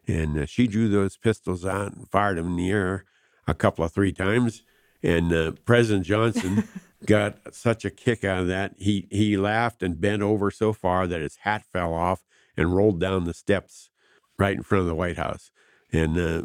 And 0.08 0.38
uh, 0.38 0.46
she 0.46 0.68
drew 0.68 0.90
those 0.90 1.18
pistols 1.18 1.66
out 1.66 1.94
and 1.94 2.10
fired 2.10 2.38
them 2.38 2.48
in 2.48 2.56
the 2.56 2.72
air 2.72 3.06
a 3.48 3.54
couple 3.54 3.86
of 3.86 3.92
three 3.92 4.12
times. 4.12 4.64
And 5.02 5.32
uh, 5.34 5.52
President 5.66 6.06
Johnson 6.06 6.68
got 7.06 7.54
such 7.54 7.86
a 7.86 7.90
kick 7.90 8.24
out 8.24 8.40
of 8.40 8.48
that. 8.48 8.76
He 8.78 9.08
he 9.12 9.38
laughed 9.38 9.84
and 9.84 10.00
bent 10.00 10.22
over 10.22 10.50
so 10.50 10.74
far 10.74 11.08
that 11.08 11.22
his 11.22 11.38
hat 11.38 11.64
fell 11.72 11.94
off 11.94 12.24
and 12.56 12.76
rolled 12.76 13.00
down 13.00 13.26
the 13.26 13.34
steps 13.34 13.90
right 14.38 14.56
in 14.56 14.64
front 14.64 14.82
of 14.82 14.88
the 14.88 14.96
White 14.96 15.18
House. 15.18 15.52
And 15.92 16.18
uh, 16.18 16.44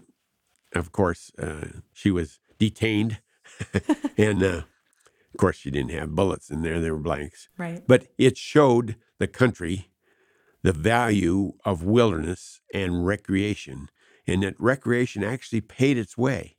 of 0.75 0.93
course, 0.93 1.31
uh, 1.39 1.67
she 1.93 2.11
was 2.11 2.41
detained. 2.59 3.21
and 4.19 4.43
uh, 4.43 4.63
of 5.33 5.37
course, 5.39 5.57
she 5.57 5.71
didn't 5.71 5.93
have 5.93 6.15
bullets 6.15 6.51
in 6.51 6.63
there; 6.63 6.81
they 6.81 6.91
were 6.91 6.99
blanks. 6.99 7.49
Right. 7.57 7.83
But 7.87 8.09
it 8.19 8.37
showed 8.37 8.97
the 9.19 9.29
country 9.29 9.89
the 10.63 10.73
value 10.73 11.53
of 11.65 11.85
wilderness 11.85 12.61
and 12.75 13.07
recreation, 13.07 13.89
and 14.27 14.43
that 14.43 14.59
recreation 14.59 15.23
actually 15.23 15.61
paid 15.61 15.97
its 15.97 16.19
way. 16.19 16.57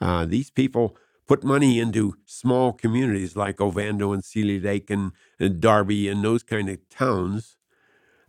Uh, 0.00 0.24
these 0.24 0.50
people 0.50 0.96
put 1.28 1.44
money 1.44 1.78
into 1.78 2.14
small 2.24 2.72
communities 2.72 3.36
like 3.36 3.60
Ovando 3.60 4.12
and 4.12 4.24
Seeley 4.24 4.58
Lake 4.58 4.90
and, 4.90 5.12
and 5.38 5.60
Darby 5.60 6.08
and 6.08 6.24
those 6.24 6.42
kind 6.42 6.68
of 6.68 6.88
towns 6.88 7.56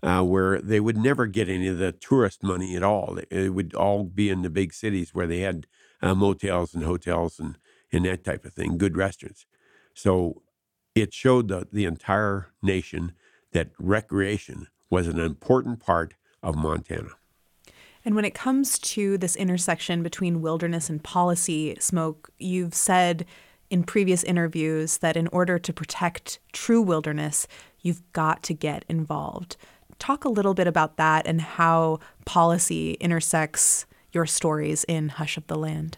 uh, 0.03 0.21
where 0.21 0.61
they 0.61 0.79
would 0.79 0.97
never 0.97 1.25
get 1.25 1.49
any 1.49 1.67
of 1.67 1.77
the 1.77 1.91
tourist 1.91 2.43
money 2.43 2.75
at 2.75 2.83
all. 2.83 3.17
It 3.31 3.53
would 3.53 3.73
all 3.73 4.03
be 4.03 4.29
in 4.29 4.41
the 4.41 4.49
big 4.49 4.73
cities 4.73 5.13
where 5.13 5.27
they 5.27 5.39
had 5.39 5.65
uh, 6.01 6.13
motels 6.13 6.75
and 6.75 6.83
hotels 6.83 7.39
and, 7.39 7.57
and 7.91 8.05
that 8.05 8.23
type 8.23 8.45
of 8.45 8.53
thing, 8.53 8.77
good 8.77 8.97
restaurants. 8.97 9.45
So 9.93 10.43
it 10.93 11.13
showed 11.13 11.47
the, 11.47 11.67
the 11.71 11.85
entire 11.85 12.49
nation 12.61 13.13
that 13.53 13.69
recreation 13.79 14.67
was 14.89 15.07
an 15.07 15.19
important 15.19 15.79
part 15.79 16.13
of 16.43 16.55
Montana. 16.55 17.09
And 18.05 18.15
when 18.15 18.25
it 18.25 18.33
comes 18.33 18.77
to 18.79 19.17
this 19.17 19.35
intersection 19.35 20.03
between 20.03 20.41
wilderness 20.41 20.89
and 20.89 21.01
policy, 21.01 21.75
Smoke, 21.79 22.29
you've 22.37 22.75
said 22.75 23.25
in 23.69 23.83
previous 23.83 24.23
interviews 24.23 24.97
that 24.97 25.15
in 25.15 25.27
order 25.27 25.57
to 25.57 25.73
protect 25.73 26.39
true 26.51 26.81
wilderness, 26.81 27.47
you've 27.81 28.03
got 28.11 28.43
to 28.43 28.53
get 28.53 28.83
involved. 28.89 29.55
Talk 29.99 30.25
a 30.25 30.29
little 30.29 30.53
bit 30.53 30.67
about 30.67 30.97
that 30.97 31.25
and 31.25 31.41
how 31.41 31.99
policy 32.25 32.93
intersects 32.95 33.85
your 34.11 34.25
stories 34.25 34.83
in 34.83 35.09
Hush 35.09 35.37
of 35.37 35.47
the 35.47 35.57
Land. 35.57 35.97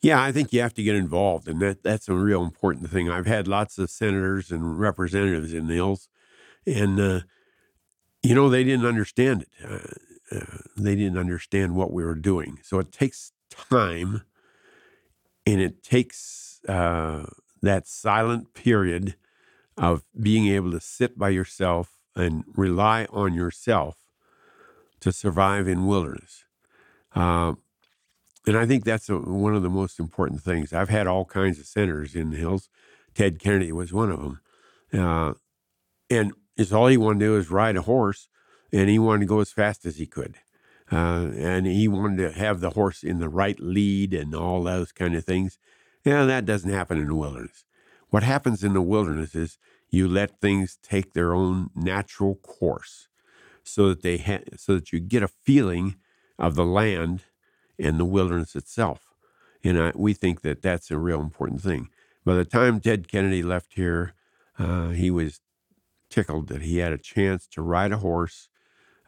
Yeah, 0.00 0.22
I 0.22 0.32
think 0.32 0.52
you 0.52 0.60
have 0.60 0.74
to 0.74 0.82
get 0.82 0.96
involved, 0.96 1.48
and 1.48 1.60
that, 1.60 1.82
that's 1.82 2.08
a 2.08 2.14
real 2.14 2.42
important 2.42 2.90
thing. 2.90 3.08
I've 3.08 3.26
had 3.26 3.48
lots 3.48 3.78
of 3.78 3.90
senators 3.90 4.50
and 4.50 4.78
representatives 4.78 5.54
in 5.54 5.66
the 5.66 5.74
hills 5.74 6.08
and 6.66 7.00
uh, 7.00 7.20
you 8.22 8.34
know 8.34 8.48
they 8.48 8.64
didn't 8.64 8.86
understand 8.86 9.42
it. 9.42 9.48
Uh, 9.64 10.36
uh, 10.36 10.58
they 10.76 10.94
didn't 10.96 11.18
understand 11.18 11.76
what 11.76 11.92
we 11.92 12.04
were 12.04 12.14
doing. 12.14 12.58
So 12.62 12.78
it 12.78 12.92
takes 12.92 13.32
time, 13.50 14.22
and 15.46 15.60
it 15.60 15.82
takes 15.82 16.60
uh, 16.68 17.26
that 17.62 17.86
silent 17.86 18.54
period 18.54 19.16
of 19.76 20.04
being 20.20 20.46
able 20.48 20.70
to 20.70 20.80
sit 20.80 21.18
by 21.18 21.30
yourself 21.30 21.98
and 22.16 22.44
rely 22.54 23.06
on 23.10 23.34
yourself 23.34 23.96
to 25.00 25.12
survive 25.12 25.66
in 25.68 25.86
wilderness. 25.86 26.44
Uh, 27.14 27.54
and 28.46 28.56
I 28.56 28.66
think 28.66 28.84
that's 28.84 29.08
a, 29.08 29.18
one 29.18 29.54
of 29.54 29.62
the 29.62 29.70
most 29.70 29.98
important 29.98 30.42
things. 30.42 30.72
I've 30.72 30.88
had 30.88 31.06
all 31.06 31.24
kinds 31.24 31.58
of 31.58 31.66
centers 31.66 32.14
in 32.14 32.30
the 32.30 32.36
hills. 32.36 32.68
Ted 33.14 33.38
Kennedy 33.38 33.72
was 33.72 33.92
one 33.92 34.10
of 34.10 34.20
them. 34.20 34.40
Uh, 34.92 35.34
and 36.10 36.32
is 36.56 36.72
all 36.72 36.86
he 36.86 36.96
wanted 36.96 37.20
to 37.20 37.24
do 37.26 37.36
is 37.36 37.50
ride 37.50 37.76
a 37.76 37.82
horse, 37.82 38.28
and 38.72 38.88
he 38.88 38.98
wanted 38.98 39.20
to 39.20 39.26
go 39.26 39.40
as 39.40 39.52
fast 39.52 39.84
as 39.84 39.96
he 39.96 40.06
could. 40.06 40.36
Uh, 40.92 41.30
and 41.36 41.66
he 41.66 41.88
wanted 41.88 42.18
to 42.18 42.38
have 42.38 42.60
the 42.60 42.70
horse 42.70 43.02
in 43.02 43.18
the 43.18 43.28
right 43.28 43.58
lead 43.58 44.12
and 44.12 44.34
all 44.34 44.62
those 44.62 44.92
kind 44.92 45.14
of 45.14 45.24
things. 45.24 45.58
Yeah, 46.04 46.24
that 46.24 46.44
doesn't 46.44 46.70
happen 46.70 46.98
in 46.98 47.08
the 47.08 47.14
wilderness. 47.14 47.64
What 48.10 48.22
happens 48.22 48.62
in 48.62 48.74
the 48.74 48.82
wilderness 48.82 49.34
is 49.34 49.58
you 49.90 50.06
let 50.06 50.40
things 50.40 50.78
take 50.82 51.12
their 51.12 51.34
own 51.34 51.70
natural 51.74 52.36
course, 52.36 53.08
so 53.62 53.88
that 53.88 54.02
they 54.02 54.18
ha- 54.18 54.44
so 54.56 54.74
that 54.74 54.92
you 54.92 55.00
get 55.00 55.22
a 55.22 55.28
feeling 55.28 55.96
of 56.38 56.54
the 56.54 56.64
land 56.64 57.22
and 57.78 57.98
the 57.98 58.04
wilderness 58.04 58.54
itself. 58.54 59.14
And 59.62 59.80
I, 59.80 59.92
we 59.94 60.12
think 60.12 60.42
that 60.42 60.62
that's 60.62 60.90
a 60.90 60.98
real 60.98 61.20
important 61.20 61.62
thing. 61.62 61.88
By 62.24 62.34
the 62.34 62.44
time 62.44 62.80
Ted 62.80 63.08
Kennedy 63.08 63.42
left 63.42 63.74
here, 63.74 64.14
uh, 64.58 64.90
he 64.90 65.10
was 65.10 65.40
tickled 66.14 66.46
that 66.48 66.62
he 66.62 66.78
had 66.78 66.92
a 66.92 66.98
chance 66.98 67.46
to 67.48 67.60
ride 67.60 67.90
a 67.90 67.98
horse 67.98 68.48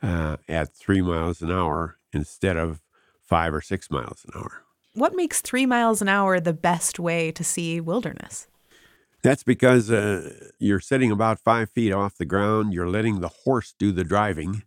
uh, 0.02 0.36
at 0.48 0.74
three 0.74 1.00
miles 1.00 1.40
an 1.40 1.52
hour 1.52 1.98
instead 2.12 2.56
of 2.56 2.80
five 3.20 3.54
or 3.54 3.60
six 3.60 3.90
miles 3.90 4.26
an 4.26 4.32
hour. 4.34 4.62
What 4.92 5.14
makes 5.14 5.40
three 5.40 5.66
miles 5.66 6.02
an 6.02 6.08
hour 6.08 6.40
the 6.40 6.52
best 6.52 6.98
way 6.98 7.30
to 7.30 7.44
see 7.44 7.80
wilderness? 7.80 8.48
That's 9.22 9.44
because 9.44 9.90
uh, 9.90 10.50
you're 10.58 10.80
sitting 10.80 11.12
about 11.12 11.38
five 11.38 11.70
feet 11.70 11.92
off 11.92 12.16
the 12.16 12.24
ground. 12.24 12.72
You're 12.72 12.88
letting 12.88 13.20
the 13.20 13.28
horse 13.44 13.74
do 13.78 13.92
the 13.92 14.04
driving, 14.04 14.64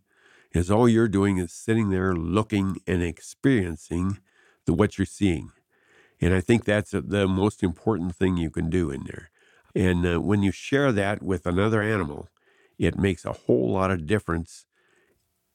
as 0.54 0.70
all 0.70 0.88
you're 0.88 1.08
doing 1.08 1.38
is 1.38 1.52
sitting 1.52 1.90
there 1.90 2.14
looking 2.14 2.78
and 2.86 3.02
experiencing 3.02 4.18
the, 4.64 4.72
what 4.72 4.98
you're 4.98 5.06
seeing. 5.06 5.52
And 6.20 6.32
I 6.32 6.40
think 6.40 6.64
that's 6.64 6.92
the 6.92 7.26
most 7.28 7.62
important 7.62 8.16
thing 8.16 8.36
you 8.36 8.50
can 8.50 8.70
do 8.70 8.90
in 8.90 9.04
there. 9.04 9.29
And 9.74 10.06
uh, 10.06 10.20
when 10.20 10.42
you 10.42 10.52
share 10.52 10.92
that 10.92 11.22
with 11.22 11.46
another 11.46 11.82
animal, 11.82 12.28
it 12.78 12.98
makes 12.98 13.24
a 13.24 13.32
whole 13.32 13.72
lot 13.72 13.90
of 13.90 14.06
difference 14.06 14.66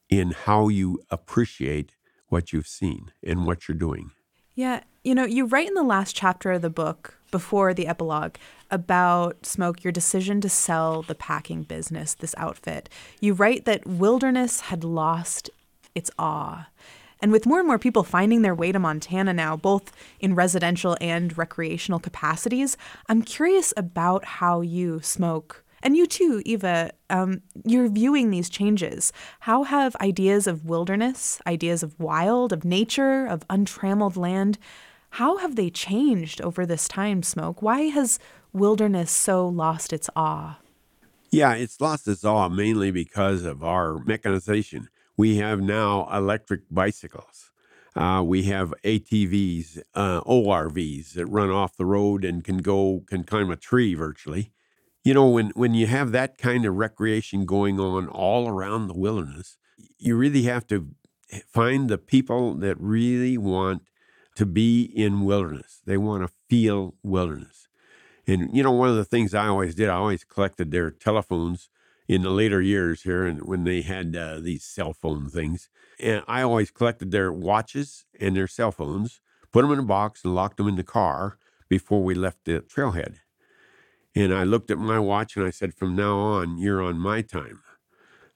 in 0.08 0.30
how 0.30 0.68
you 0.68 1.02
appreciate 1.10 1.92
what 2.28 2.52
you've 2.52 2.68
seen 2.68 3.12
and 3.22 3.46
what 3.46 3.68
you're 3.68 3.76
doing. 3.76 4.10
Yeah, 4.54 4.80
you 5.04 5.14
know, 5.14 5.24
you 5.24 5.46
write 5.46 5.68
in 5.68 5.74
the 5.74 5.82
last 5.82 6.16
chapter 6.16 6.52
of 6.52 6.62
the 6.62 6.70
book, 6.70 7.18
before 7.30 7.74
the 7.74 7.86
epilogue, 7.86 8.36
about 8.70 9.44
Smoke, 9.44 9.84
your 9.84 9.92
decision 9.92 10.40
to 10.40 10.48
sell 10.48 11.02
the 11.02 11.14
packing 11.14 11.62
business, 11.62 12.14
this 12.14 12.34
outfit. 12.38 12.88
You 13.20 13.34
write 13.34 13.64
that 13.66 13.86
wilderness 13.86 14.62
had 14.62 14.82
lost 14.82 15.50
its 15.94 16.10
awe. 16.18 16.68
And 17.20 17.32
with 17.32 17.46
more 17.46 17.58
and 17.58 17.66
more 17.66 17.78
people 17.78 18.04
finding 18.04 18.42
their 18.42 18.54
way 18.54 18.72
to 18.72 18.78
Montana 18.78 19.32
now, 19.32 19.56
both 19.56 19.92
in 20.20 20.34
residential 20.34 20.96
and 21.00 21.36
recreational 21.36 21.98
capacities, 21.98 22.76
I'm 23.08 23.22
curious 23.22 23.72
about 23.76 24.24
how 24.24 24.60
you, 24.60 25.00
Smoke, 25.02 25.64
and 25.82 25.96
you 25.96 26.06
too, 26.06 26.42
Eva, 26.44 26.90
um, 27.10 27.42
you're 27.64 27.88
viewing 27.88 28.30
these 28.30 28.48
changes. 28.48 29.12
How 29.40 29.62
have 29.62 29.94
ideas 29.96 30.46
of 30.46 30.64
wilderness, 30.64 31.40
ideas 31.46 31.82
of 31.82 31.98
wild, 32.00 32.52
of 32.52 32.64
nature, 32.64 33.26
of 33.26 33.44
untrammeled 33.48 34.16
land, 34.16 34.58
how 35.10 35.38
have 35.38 35.56
they 35.56 35.70
changed 35.70 36.42
over 36.42 36.66
this 36.66 36.88
time, 36.88 37.22
Smoke? 37.22 37.62
Why 37.62 37.82
has 37.82 38.18
wilderness 38.52 39.10
so 39.10 39.48
lost 39.48 39.92
its 39.92 40.10
awe? 40.14 40.58
Yeah, 41.30 41.54
it's 41.54 41.80
lost 41.80 42.06
its 42.08 42.24
awe 42.24 42.48
mainly 42.48 42.90
because 42.90 43.44
of 43.44 43.64
our 43.64 43.98
mechanization. 44.04 44.88
We 45.16 45.36
have 45.36 45.60
now 45.60 46.08
electric 46.12 46.62
bicycles. 46.70 47.50
Uh, 47.94 48.22
we 48.22 48.42
have 48.44 48.74
ATVs, 48.84 49.80
uh, 49.94 50.20
ORVs 50.22 51.14
that 51.14 51.26
run 51.26 51.50
off 51.50 51.76
the 51.76 51.86
road 51.86 52.24
and 52.24 52.44
can 52.44 52.58
go, 52.58 53.02
can 53.06 53.24
climb 53.24 53.50
a 53.50 53.56
tree 53.56 53.94
virtually. 53.94 54.52
You 55.02 55.14
know, 55.14 55.28
when, 55.28 55.50
when 55.50 55.72
you 55.72 55.86
have 55.86 56.12
that 56.12 56.36
kind 56.36 56.66
of 56.66 56.74
recreation 56.74 57.46
going 57.46 57.80
on 57.80 58.08
all 58.08 58.48
around 58.48 58.88
the 58.88 58.98
wilderness, 58.98 59.56
you 59.98 60.16
really 60.16 60.42
have 60.42 60.66
to 60.66 60.90
find 61.48 61.88
the 61.88 61.98
people 61.98 62.54
that 62.56 62.76
really 62.78 63.38
want 63.38 63.82
to 64.34 64.44
be 64.44 64.82
in 64.82 65.24
wilderness. 65.24 65.80
They 65.86 65.96
want 65.96 66.26
to 66.26 66.34
feel 66.50 66.94
wilderness. 67.02 67.68
And, 68.26 68.54
you 68.54 68.62
know, 68.62 68.72
one 68.72 68.88
of 68.90 68.96
the 68.96 69.04
things 69.04 69.32
I 69.32 69.46
always 69.46 69.74
did, 69.74 69.88
I 69.88 69.94
always 69.94 70.24
collected 70.24 70.70
their 70.70 70.90
telephones 70.90 71.68
in 72.08 72.22
the 72.22 72.30
later 72.30 72.60
years 72.60 73.02
here 73.02 73.24
and 73.24 73.42
when 73.42 73.64
they 73.64 73.82
had 73.82 74.14
uh, 74.14 74.38
these 74.40 74.64
cell 74.64 74.92
phone 74.92 75.28
things. 75.28 75.68
And 76.00 76.22
I 76.28 76.42
always 76.42 76.70
collected 76.70 77.10
their 77.10 77.32
watches 77.32 78.04
and 78.20 78.36
their 78.36 78.46
cell 78.46 78.72
phones, 78.72 79.20
put 79.52 79.62
them 79.62 79.72
in 79.72 79.78
a 79.80 79.82
box 79.82 80.24
and 80.24 80.34
locked 80.34 80.56
them 80.58 80.68
in 80.68 80.76
the 80.76 80.84
car 80.84 81.38
before 81.68 82.02
we 82.02 82.14
left 82.14 82.44
the 82.44 82.60
trailhead. 82.60 83.16
And 84.14 84.32
I 84.32 84.44
looked 84.44 84.70
at 84.70 84.78
my 84.78 84.98
watch 84.98 85.36
and 85.36 85.44
I 85.44 85.50
said, 85.50 85.74
from 85.74 85.94
now 85.94 86.18
on, 86.18 86.58
you're 86.58 86.82
on 86.82 86.98
my 86.98 87.22
time. 87.22 87.62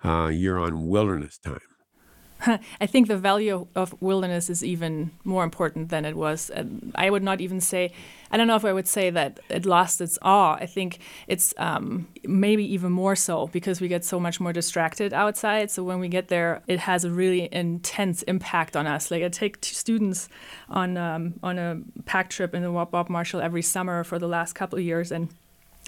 Uh, 0.02 0.28
you're 0.28 0.58
on 0.58 0.88
wilderness 0.88 1.38
time. 1.38 1.60
I 2.80 2.86
think 2.86 3.08
the 3.08 3.16
value 3.16 3.66
of 3.74 3.94
wilderness 4.00 4.48
is 4.48 4.64
even 4.64 5.10
more 5.24 5.44
important 5.44 5.90
than 5.90 6.04
it 6.04 6.16
was. 6.16 6.50
I 6.94 7.10
would 7.10 7.22
not 7.22 7.40
even 7.40 7.60
say, 7.60 7.92
I 8.30 8.36
don't 8.36 8.46
know 8.46 8.56
if 8.56 8.64
I 8.64 8.72
would 8.72 8.88
say 8.88 9.10
that 9.10 9.40
it 9.48 9.66
lost 9.66 10.00
its 10.00 10.18
awe. 10.22 10.54
I 10.54 10.66
think 10.66 11.00
it's 11.26 11.52
um, 11.58 12.08
maybe 12.24 12.64
even 12.72 12.92
more 12.92 13.16
so 13.16 13.48
because 13.48 13.80
we 13.80 13.88
get 13.88 14.04
so 14.04 14.18
much 14.18 14.40
more 14.40 14.52
distracted 14.52 15.12
outside. 15.12 15.70
So 15.70 15.82
when 15.82 15.98
we 16.00 16.08
get 16.08 16.28
there, 16.28 16.62
it 16.66 16.78
has 16.80 17.04
a 17.04 17.10
really 17.10 17.48
intense 17.52 18.22
impact 18.22 18.76
on 18.76 18.86
us. 18.86 19.10
Like 19.10 19.22
I 19.22 19.28
take 19.28 19.62
students 19.64 20.28
on 20.68 20.96
um, 20.96 21.34
on 21.42 21.58
a 21.58 21.80
pack 22.06 22.30
trip 22.30 22.54
in 22.54 22.62
the 22.62 22.70
Bob 22.70 23.10
Marshall 23.10 23.40
every 23.40 23.62
summer 23.62 24.04
for 24.04 24.18
the 24.18 24.28
last 24.28 24.54
couple 24.54 24.78
of 24.78 24.84
years, 24.84 25.12
and 25.12 25.28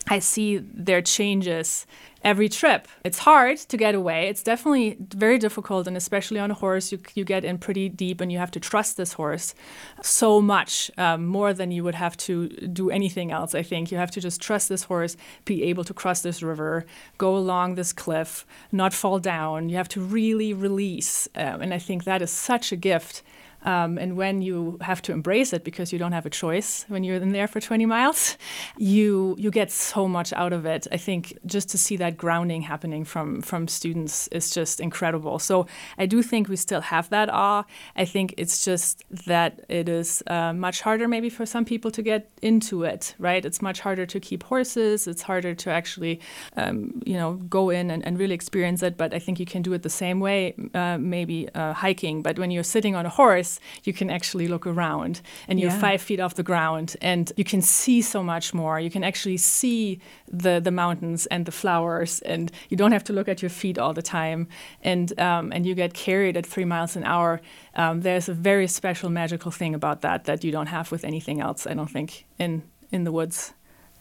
I 0.08 0.18
see 0.18 0.58
their 0.58 1.00
changes 1.00 1.86
every 2.24 2.48
trip. 2.48 2.88
It's 3.04 3.18
hard 3.18 3.58
to 3.58 3.76
get 3.76 3.94
away. 3.94 4.28
It's 4.28 4.42
definitely 4.42 4.96
very 5.00 5.38
difficult, 5.38 5.86
and 5.86 5.96
especially 5.96 6.38
on 6.38 6.50
a 6.50 6.54
horse, 6.54 6.92
you, 6.92 6.98
you 7.14 7.24
get 7.24 7.44
in 7.44 7.58
pretty 7.58 7.88
deep 7.88 8.20
and 8.20 8.30
you 8.30 8.38
have 8.38 8.50
to 8.52 8.60
trust 8.60 8.96
this 8.96 9.14
horse 9.14 9.54
so 10.02 10.40
much 10.40 10.90
um, 10.98 11.26
more 11.26 11.52
than 11.52 11.70
you 11.70 11.84
would 11.84 11.94
have 11.94 12.16
to 12.18 12.48
do 12.48 12.90
anything 12.90 13.32
else. 13.32 13.54
I 13.54 13.62
think 13.62 13.90
you 13.90 13.98
have 13.98 14.10
to 14.12 14.20
just 14.20 14.40
trust 14.40 14.68
this 14.68 14.84
horse, 14.84 15.16
be 15.44 15.64
able 15.64 15.84
to 15.84 15.94
cross 15.94 16.22
this 16.22 16.42
river, 16.42 16.84
go 17.18 17.36
along 17.36 17.74
this 17.74 17.92
cliff, 17.92 18.46
not 18.70 18.92
fall 18.92 19.18
down. 19.18 19.68
You 19.68 19.76
have 19.76 19.88
to 19.90 20.00
really 20.00 20.52
release. 20.52 21.28
Um, 21.34 21.62
and 21.62 21.74
I 21.74 21.78
think 21.78 22.04
that 22.04 22.22
is 22.22 22.30
such 22.30 22.72
a 22.72 22.76
gift 22.76 23.22
um, 23.64 23.98
and 23.98 24.16
when 24.16 24.42
you 24.42 24.78
have 24.80 25.02
to 25.02 25.12
embrace 25.12 25.52
it 25.52 25.64
because 25.64 25.92
you 25.92 25.98
don't 25.98 26.12
have 26.12 26.26
a 26.26 26.30
choice 26.30 26.84
when 26.88 27.04
you're 27.04 27.16
in 27.16 27.32
there 27.32 27.46
for 27.46 27.60
20 27.60 27.86
miles, 27.86 28.36
you 28.76 29.36
you 29.38 29.50
get 29.50 29.70
so 29.70 30.08
much 30.08 30.32
out 30.32 30.52
of 30.52 30.66
it. 30.66 30.86
I 30.90 30.96
think 30.96 31.38
just 31.46 31.68
to 31.70 31.78
see 31.78 31.96
that 31.96 32.16
grounding 32.16 32.62
happening 32.62 33.04
from 33.04 33.40
from 33.42 33.68
students 33.68 34.28
is 34.28 34.50
just 34.50 34.80
incredible. 34.80 35.38
So 35.38 35.66
I 35.98 36.06
do 36.06 36.22
think 36.22 36.48
we 36.48 36.56
still 36.56 36.80
have 36.80 37.08
that 37.10 37.30
awe. 37.30 37.64
I 37.96 38.04
think 38.04 38.34
it's 38.36 38.64
just 38.64 39.04
that 39.26 39.64
it 39.68 39.88
is 39.88 40.22
uh, 40.26 40.52
much 40.52 40.80
harder 40.80 41.06
maybe 41.06 41.30
for 41.30 41.46
some 41.46 41.64
people 41.64 41.90
to 41.92 42.02
get 42.02 42.30
into 42.42 42.82
it. 42.82 43.14
Right? 43.18 43.44
It's 43.44 43.62
much 43.62 43.80
harder 43.80 44.06
to 44.06 44.20
keep 44.20 44.42
horses. 44.42 45.06
It's 45.06 45.22
harder 45.22 45.54
to 45.54 45.70
actually 45.70 46.20
um, 46.56 47.02
you 47.06 47.14
know 47.14 47.34
go 47.48 47.70
in 47.70 47.90
and, 47.90 48.04
and, 48.04 48.18
really 48.18 48.34
experience 48.34 48.82
it. 48.82 48.96
But 48.96 49.14
I 49.14 49.18
think 49.18 49.40
you 49.40 49.46
can 49.46 49.62
do 49.62 49.72
it 49.72 49.82
the 49.82 49.90
same 49.90 50.20
way, 50.20 50.54
uh, 50.74 50.98
maybe 50.98 51.48
uh, 51.54 51.72
hiking. 51.72 52.22
But 52.22 52.38
when 52.38 52.50
you're 52.50 52.62
sitting 52.62 52.94
on 52.94 53.06
a 53.06 53.08
horse 53.08 53.51
you 53.84 53.92
can 53.92 54.10
actually 54.10 54.48
look 54.48 54.66
around 54.66 55.20
and 55.48 55.60
you're 55.60 55.70
yeah. 55.70 55.80
five 55.80 56.02
feet 56.02 56.20
off 56.20 56.34
the 56.34 56.42
ground 56.42 56.96
and 57.00 57.32
you 57.36 57.44
can 57.44 57.62
see 57.62 58.02
so 58.02 58.22
much 58.22 58.54
more. 58.54 58.78
You 58.80 58.90
can 58.90 59.04
actually 59.04 59.36
see 59.36 60.00
the, 60.28 60.60
the 60.60 60.70
mountains 60.70 61.26
and 61.26 61.46
the 61.46 61.52
flowers 61.52 62.20
and 62.22 62.50
you 62.68 62.76
don't 62.76 62.92
have 62.92 63.04
to 63.04 63.12
look 63.12 63.28
at 63.28 63.42
your 63.42 63.50
feet 63.50 63.78
all 63.78 63.92
the 63.92 64.02
time. 64.02 64.48
And, 64.82 65.18
um, 65.20 65.52
and 65.52 65.66
you 65.66 65.74
get 65.74 65.94
carried 65.94 66.36
at 66.36 66.46
three 66.46 66.64
miles 66.64 66.96
an 66.96 67.04
hour. 67.04 67.40
Um, 67.74 68.00
there's 68.02 68.28
a 68.28 68.34
very 68.34 68.66
special 68.66 69.10
magical 69.10 69.50
thing 69.50 69.74
about 69.74 70.02
that 70.02 70.24
that 70.24 70.44
you 70.44 70.52
don't 70.52 70.68
have 70.68 70.92
with 70.92 71.04
anything 71.04 71.40
else, 71.40 71.66
I 71.66 71.74
don't 71.74 71.90
think, 71.90 72.26
in, 72.38 72.62
in 72.90 73.04
the 73.04 73.12
woods 73.12 73.54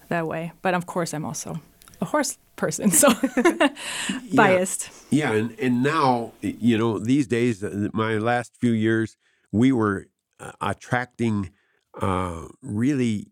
that 0.10 0.28
way. 0.28 0.52
But 0.62 0.74
of 0.74 0.86
course, 0.86 1.14
I'm 1.14 1.26
also 1.26 1.60
a 2.02 2.06
horse 2.06 2.38
person, 2.56 2.92
so 2.92 3.10
biased. 4.34 4.92
Yeah, 5.10 5.32
yeah 5.32 5.38
and, 5.38 5.60
and 5.60 5.84
now, 5.84 6.34
you 6.42 6.78
know, 6.78 7.00
these 7.00 7.28
days, 7.28 7.64
uh, 7.64 7.90
my 7.94 8.18
last 8.18 8.56
few 8.60 8.72
years, 8.72 9.18
we 9.52 9.72
were 9.72 10.08
uh, 10.40 10.52
attracting 10.62 11.52
uh, 12.00 12.48
really 12.62 13.28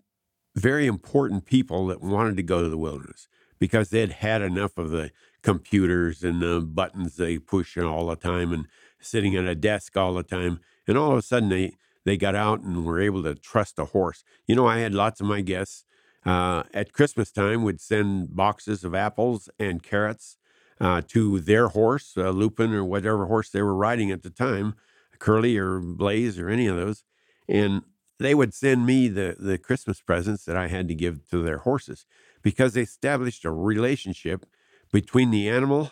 very 0.56 0.88
important 0.88 1.46
people 1.46 1.88
that 1.88 2.02
wanted 2.02 2.36
to 2.38 2.44
go 2.44 2.62
to 2.62 2.70
the 2.70 2.78
wilderness 2.78 3.28
because 3.60 3.90
they'd 3.90 4.12
had 4.12 4.42
enough 4.42 4.78
of 4.78 4.90
the 4.90 5.12
computers 5.42 6.24
and 6.24 6.42
the 6.42 6.62
buttons 6.62 7.16
they 7.16 7.38
push 7.38 7.78
all 7.78 8.08
the 8.08 8.16
time 8.16 8.52
and 8.52 8.66
sitting 9.00 9.36
at 9.36 9.46
a 9.46 9.56
desk 9.56 9.96
all 9.96 10.14
the 10.14 10.24
time. 10.24 10.60
And 10.88 10.98
all 10.98 11.12
of 11.12 11.18
a 11.18 11.22
sudden, 11.22 11.50
they, 11.50 11.76
they 12.06 12.18
got 12.18 12.36
out 12.36 12.62
and 12.62 12.86
were 12.86 13.00
able 13.00 13.24
to 13.24 13.36
trust 13.36 13.80
a 13.80 13.86
horse. 13.86 14.24
You 14.48 14.56
know, 14.56 14.68
I 14.68 14.80
had 14.80 14.94
lots 14.94 15.22
of 15.22 15.28
my 15.28 15.42
guests 15.42 15.86
uh, 16.26 16.64
at 16.74 16.94
Christmas 16.94 17.32
time 17.32 17.64
would 17.64 17.80
send 17.80 18.36
boxes 18.36 18.84
of 18.84 18.94
apples 18.94 19.50
and 19.58 19.82
carrots 19.82 20.38
uh, 20.82 21.02
to 21.08 21.40
their 21.40 21.70
horse, 21.70 22.14
uh, 22.18 22.30
Lupin 22.30 22.74
or 22.74 22.84
whatever 22.84 23.26
horse 23.26 23.50
they 23.50 23.62
were 23.62 23.76
riding 23.76 24.12
at 24.12 24.24
the 24.24 24.30
time, 24.30 24.76
Curly 25.20 25.58
or 25.58 25.80
Blaze 25.80 26.40
or 26.40 26.50
any 26.50 26.68
of 26.68 26.76
those. 26.76 27.04
And 27.48 27.84
they 28.20 28.36
would 28.36 28.54
send 28.54 28.86
me 28.86 29.08
the, 29.08 29.36
the 29.40 29.58
Christmas 29.58 30.02
presents 30.02 30.46
that 30.46 30.58
I 30.58 30.68
had 30.68 30.88
to 30.88 30.96
give 30.96 31.28
to 31.30 31.42
their 31.42 31.60
horses 31.60 32.06
because 32.42 32.74
they 32.74 32.82
established 32.82 33.46
a 33.46 33.52
relationship 33.52 34.46
between 34.92 35.32
the 35.32 35.48
animal, 35.50 35.92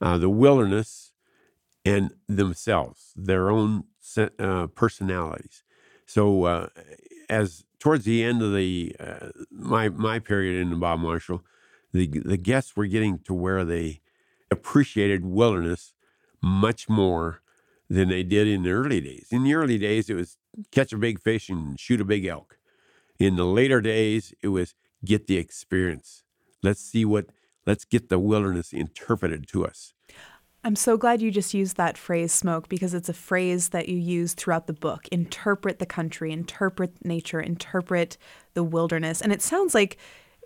uh, 0.00 0.18
the 0.18 0.30
wilderness, 0.30 1.12
and 1.84 2.12
themselves, 2.28 3.12
their 3.14 3.50
own 3.50 3.84
uh, 4.38 4.68
personalities. 4.68 5.62
So, 6.06 6.44
uh, 6.44 6.68
as 7.28 7.64
towards 7.78 8.04
the 8.04 8.22
end 8.22 8.40
of 8.42 8.54
the 8.54 8.96
uh, 8.98 9.28
my 9.50 9.88
my 9.88 10.18
period 10.18 10.60
in 10.60 10.70
the 10.70 10.76
Bob 10.76 11.00
Marshall, 11.00 11.42
the 11.92 12.06
the 12.06 12.36
guests 12.36 12.76
were 12.76 12.86
getting 12.86 13.18
to 13.20 13.34
where 13.34 13.64
they 13.64 14.00
appreciated 14.50 15.24
wilderness 15.24 15.92
much 16.40 16.88
more 16.88 17.40
than 17.94 18.08
they 18.08 18.24
did 18.24 18.48
in 18.48 18.64
the 18.64 18.70
early 18.70 19.00
days. 19.00 19.28
In 19.30 19.44
the 19.44 19.54
early 19.54 19.78
days, 19.78 20.10
it 20.10 20.14
was 20.14 20.36
catch 20.72 20.92
a 20.92 20.98
big 20.98 21.20
fish 21.20 21.48
and 21.48 21.78
shoot 21.78 22.00
a 22.00 22.04
big 22.04 22.26
elk. 22.26 22.58
In 23.18 23.36
the 23.36 23.44
later 23.44 23.80
days, 23.80 24.34
it 24.42 24.48
was 24.48 24.74
get 25.04 25.28
the 25.28 25.36
experience. 25.36 26.24
Let's 26.62 26.80
see 26.80 27.04
what, 27.04 27.26
let's 27.66 27.84
get 27.84 28.08
the 28.08 28.18
wilderness 28.18 28.72
interpreted 28.72 29.46
to 29.48 29.64
us. 29.64 29.94
I'm 30.64 30.76
so 30.76 30.96
glad 30.96 31.20
you 31.20 31.30
just 31.30 31.54
used 31.54 31.76
that 31.76 31.96
phrase, 31.96 32.32
smoke, 32.32 32.68
because 32.68 32.94
it's 32.94 33.10
a 33.10 33.14
phrase 33.14 33.68
that 33.68 33.88
you 33.88 33.98
use 33.98 34.32
throughout 34.32 34.66
the 34.66 34.72
book. 34.72 35.06
Interpret 35.12 35.78
the 35.78 35.86
country, 35.86 36.32
interpret 36.32 37.04
nature, 37.04 37.40
interpret 37.40 38.16
the 38.54 38.64
wilderness. 38.64 39.20
And 39.20 39.30
it 39.30 39.42
sounds 39.42 39.74
like 39.74 39.98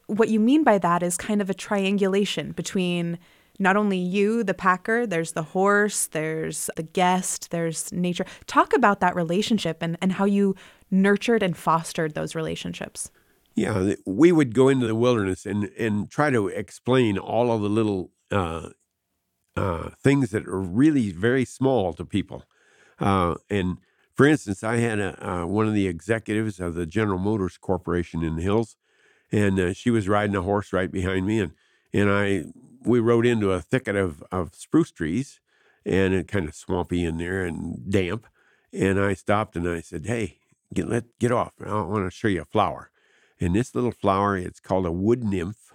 what 0.06 0.28
you 0.28 0.40
mean 0.40 0.64
by 0.64 0.76
that 0.78 1.02
is 1.02 1.16
kind 1.16 1.40
of 1.40 1.48
a 1.48 1.54
triangulation 1.54 2.52
between 2.52 3.18
not 3.58 3.76
only 3.76 3.98
you, 3.98 4.44
the 4.44 4.54
packer, 4.54 5.06
there's 5.06 5.32
the 5.32 5.42
horse, 5.42 6.06
there's 6.06 6.70
the 6.76 6.82
guest, 6.82 7.50
there's 7.50 7.92
nature. 7.92 8.24
Talk 8.46 8.72
about 8.72 9.00
that 9.00 9.16
relationship 9.16 9.78
and, 9.80 9.96
and 10.00 10.12
how 10.12 10.24
you 10.24 10.54
nurtured 10.90 11.42
and 11.42 11.56
fostered 11.56 12.14
those 12.14 12.34
relationships. 12.34 13.10
Yeah, 13.54 13.94
we 14.06 14.30
would 14.30 14.54
go 14.54 14.68
into 14.68 14.86
the 14.86 14.94
wilderness 14.94 15.44
and, 15.44 15.70
and 15.76 16.08
try 16.08 16.30
to 16.30 16.46
explain 16.46 17.18
all 17.18 17.50
of 17.50 17.60
the 17.60 17.68
little 17.68 18.12
uh, 18.30 18.68
uh, 19.56 19.90
things 20.00 20.30
that 20.30 20.46
are 20.46 20.60
really 20.60 21.10
very 21.10 21.44
small 21.44 21.92
to 21.94 22.04
people. 22.04 22.44
Uh, 23.00 23.34
and 23.50 23.78
for 24.14 24.26
instance, 24.26 24.62
I 24.62 24.76
had 24.76 25.00
a, 25.00 25.28
uh, 25.28 25.46
one 25.46 25.66
of 25.66 25.74
the 25.74 25.88
executives 25.88 26.60
of 26.60 26.74
the 26.74 26.86
General 26.86 27.18
Motors 27.18 27.58
Corporation 27.58 28.22
in 28.22 28.36
the 28.36 28.42
hills, 28.42 28.76
and 29.32 29.58
uh, 29.58 29.72
she 29.72 29.90
was 29.90 30.08
riding 30.08 30.36
a 30.36 30.42
horse 30.42 30.72
right 30.72 30.90
behind 30.90 31.26
me, 31.26 31.40
and 31.40 31.52
and 31.92 32.10
I 32.10 32.44
we 32.84 33.00
rode 33.00 33.26
into 33.26 33.52
a 33.52 33.60
thicket 33.60 33.96
of, 33.96 34.22
of 34.30 34.54
spruce 34.54 34.90
trees, 34.90 35.40
and 35.84 36.14
it 36.14 36.28
kind 36.28 36.48
of 36.48 36.54
swampy 36.54 37.04
in 37.04 37.18
there 37.18 37.44
and 37.44 37.90
damp. 37.90 38.26
And 38.72 39.00
I 39.00 39.14
stopped 39.14 39.56
and 39.56 39.68
I 39.68 39.80
said, 39.80 40.06
"Hey, 40.06 40.38
get 40.72 40.88
let 40.88 41.04
get 41.18 41.32
off! 41.32 41.52
I 41.64 41.82
want 41.82 42.06
to 42.06 42.10
show 42.10 42.28
you 42.28 42.42
a 42.42 42.44
flower." 42.44 42.90
And 43.40 43.54
this 43.54 43.74
little 43.74 43.92
flower, 43.92 44.36
it's 44.36 44.60
called 44.60 44.84
a 44.84 44.92
wood 44.92 45.24
nymph, 45.24 45.72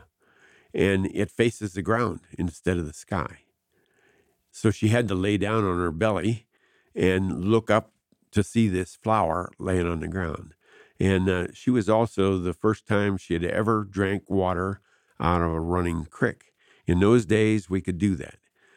and 0.74 1.08
it 1.08 1.32
faces 1.32 1.74
the 1.74 1.82
ground 1.82 2.22
instead 2.38 2.78
of 2.78 2.86
the 2.86 2.94
sky. 2.94 3.40
So 4.52 4.70
she 4.70 4.90
had 4.90 5.08
to 5.08 5.16
lay 5.16 5.38
down 5.38 5.64
on 5.64 5.80
her 5.80 5.92
belly 5.92 6.46
and 6.96 7.46
look 7.46 7.72
up 7.72 7.92
to 8.32 8.44
see 8.44 8.68
this 8.68 8.96
flower 8.96 9.50
laying 9.58 9.88
on 9.88 10.00
the 10.00 10.08
ground. 10.08 10.54
And 11.00 11.28
uh, 11.28 11.48
she 11.54 11.70
was 11.70 11.90
also 11.90 12.38
the 12.38 12.54
first 12.54 12.88
time 12.88 13.18
she 13.18 13.34
had 13.34 13.44
ever 13.44 13.84
drank 13.84 14.30
water 14.30 14.82
out 15.20 15.42
of 15.42 15.52
a 15.52 15.60
running 15.60 16.06
creek. 16.06 16.53
In 16.86 17.00
those 17.00 17.26
days, 17.26 17.70
we 17.70 17.82
could 17.82 17.98
do 17.98 18.16
that. 18.16 18.36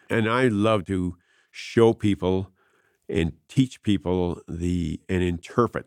And 0.09 0.29
I 0.29 0.49
love 0.49 0.85
to 0.87 1.17
show 1.51 1.93
people 1.93 2.53
and 3.09 3.33
teach 3.49 3.83
people 3.83 4.41
the 4.49 5.01
and 5.09 5.23
interpret 5.23 5.87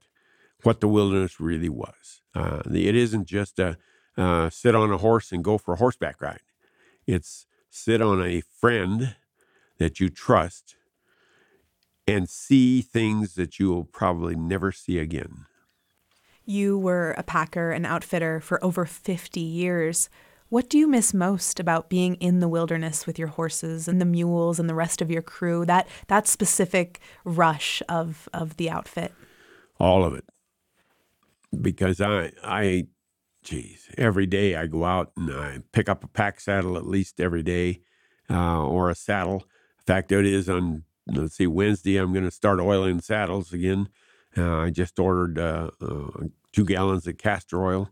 what 0.63 0.81
the 0.81 0.87
wilderness 0.87 1.39
really 1.39 1.69
was. 1.69 2.21
Uh, 2.35 2.61
it 2.65 2.95
isn't 2.95 3.25
just 3.25 3.59
a 3.59 3.77
uh, 4.17 4.49
sit 4.49 4.75
on 4.75 4.91
a 4.91 4.97
horse 4.97 5.31
and 5.31 5.43
go 5.43 5.57
for 5.57 5.73
a 5.73 5.77
horseback 5.77 6.21
ride. 6.21 6.41
It's 7.07 7.45
sit 7.69 8.01
on 8.01 8.21
a 8.21 8.41
friend 8.41 9.15
that 9.77 9.99
you 9.99 10.09
trust 10.09 10.75
and 12.05 12.29
see 12.29 12.81
things 12.81 13.35
that 13.35 13.59
you 13.59 13.69
will 13.69 13.85
probably 13.85 14.35
never 14.35 14.71
see 14.71 14.97
again. 14.97 15.45
You 16.43 16.77
were 16.77 17.11
a 17.11 17.23
packer 17.23 17.71
and 17.71 17.85
outfitter 17.85 18.39
for 18.39 18.63
over 18.63 18.85
50 18.85 19.39
years. 19.39 20.09
What 20.49 20.67
do 20.67 20.79
you 20.79 20.87
miss 20.87 21.13
most 21.13 21.59
about 21.59 21.89
being 21.89 22.15
in 22.15 22.39
the 22.39 22.47
wilderness 22.47 23.05
with 23.05 23.19
your 23.19 23.27
horses 23.27 23.87
and 23.87 24.01
the 24.01 24.05
mules 24.05 24.59
and 24.59 24.67
the 24.67 24.73
rest 24.75 24.99
of 24.99 25.11
your 25.11 25.21
crew? 25.21 25.63
That 25.63 25.87
that 26.07 26.27
specific 26.27 26.99
rush 27.23 27.83
of 27.87 28.27
of 28.33 28.57
the 28.57 28.69
outfit. 28.69 29.13
All 29.79 30.03
of 30.03 30.15
it. 30.15 30.25
Because 31.61 32.01
I 32.01 32.31
I 32.43 32.87
geez, 33.43 33.89
every 33.95 34.25
day 34.25 34.55
I 34.55 34.65
go 34.65 34.85
out 34.85 35.11
and 35.15 35.31
I 35.31 35.59
pick 35.71 35.87
up 35.87 36.03
a 36.03 36.07
pack 36.07 36.39
saddle 36.39 36.77
at 36.77 36.87
least 36.87 37.21
every 37.21 37.43
day, 37.43 37.81
uh, 38.27 38.65
or 38.65 38.89
a 38.89 38.95
saddle. 38.95 39.43
In 39.77 39.85
fact, 39.85 40.11
it 40.11 40.25
is 40.25 40.49
on 40.49 40.83
let's 41.05 41.35
see 41.35 41.47
Wednesday. 41.47 41.97
I'm 41.97 42.11
going 42.11 42.25
to 42.25 42.31
start 42.31 42.59
oiling 42.59 43.01
saddles 43.01 43.53
again. 43.53 43.89
Uh, 44.35 44.57
I 44.57 44.69
just 44.71 44.97
ordered 44.97 45.37
uh, 45.37 45.69
uh 45.79 46.25
two 46.51 46.65
gallons 46.65 47.05
of 47.05 47.19
castor 47.19 47.63
oil 47.63 47.91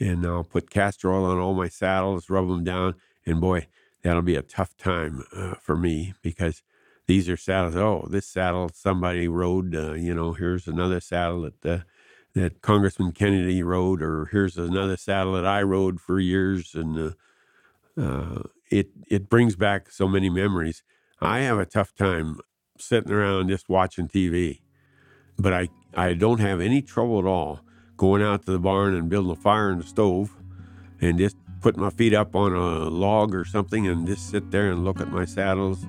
and 0.00 0.26
I'll 0.26 0.44
put 0.44 0.70
castor 0.70 1.12
oil 1.12 1.24
on 1.24 1.38
all 1.38 1.54
my 1.54 1.68
saddles, 1.68 2.30
rub 2.30 2.48
them 2.48 2.64
down, 2.64 2.94
and 3.26 3.40
boy, 3.40 3.66
that'll 4.02 4.22
be 4.22 4.36
a 4.36 4.42
tough 4.42 4.76
time 4.76 5.24
uh, 5.34 5.54
for 5.54 5.76
me 5.76 6.14
because 6.22 6.62
these 7.06 7.28
are 7.28 7.36
saddles. 7.36 7.76
Oh, 7.76 8.06
this 8.10 8.26
saddle 8.26 8.70
somebody 8.72 9.28
rode. 9.28 9.74
Uh, 9.74 9.92
you 9.92 10.14
know, 10.14 10.32
here's 10.32 10.66
another 10.66 11.00
saddle 11.00 11.42
that 11.42 11.66
uh, 11.66 11.82
that 12.34 12.62
Congressman 12.62 13.12
Kennedy 13.12 13.62
rode, 13.62 14.02
or 14.02 14.26
here's 14.26 14.56
another 14.56 14.96
saddle 14.96 15.34
that 15.34 15.46
I 15.46 15.62
rode 15.62 16.00
for 16.00 16.18
years, 16.18 16.74
and 16.74 17.14
uh, 17.96 18.00
uh, 18.00 18.42
it 18.70 18.88
it 19.08 19.28
brings 19.28 19.56
back 19.56 19.90
so 19.90 20.08
many 20.08 20.30
memories. 20.30 20.82
I 21.20 21.40
have 21.40 21.58
a 21.58 21.66
tough 21.66 21.94
time 21.94 22.38
sitting 22.78 23.12
around 23.12 23.48
just 23.48 23.68
watching 23.68 24.08
TV, 24.08 24.60
but 25.38 25.52
I 25.52 25.68
I 25.94 26.14
don't 26.14 26.40
have 26.40 26.60
any 26.60 26.82
trouble 26.82 27.18
at 27.18 27.26
all 27.26 27.63
going 27.96 28.22
out 28.22 28.44
to 28.46 28.52
the 28.52 28.58
barn 28.58 28.94
and 28.94 29.08
building 29.08 29.32
a 29.32 29.36
fire 29.36 29.70
in 29.70 29.78
the 29.78 29.84
stove 29.84 30.34
and 31.00 31.18
just 31.18 31.36
put 31.60 31.76
my 31.76 31.90
feet 31.90 32.14
up 32.14 32.36
on 32.36 32.52
a 32.52 32.88
log 32.90 33.34
or 33.34 33.44
something 33.44 33.86
and 33.86 34.06
just 34.06 34.30
sit 34.30 34.50
there 34.50 34.70
and 34.70 34.84
look 34.84 35.00
at 35.00 35.10
my 35.10 35.24
saddles. 35.24 35.86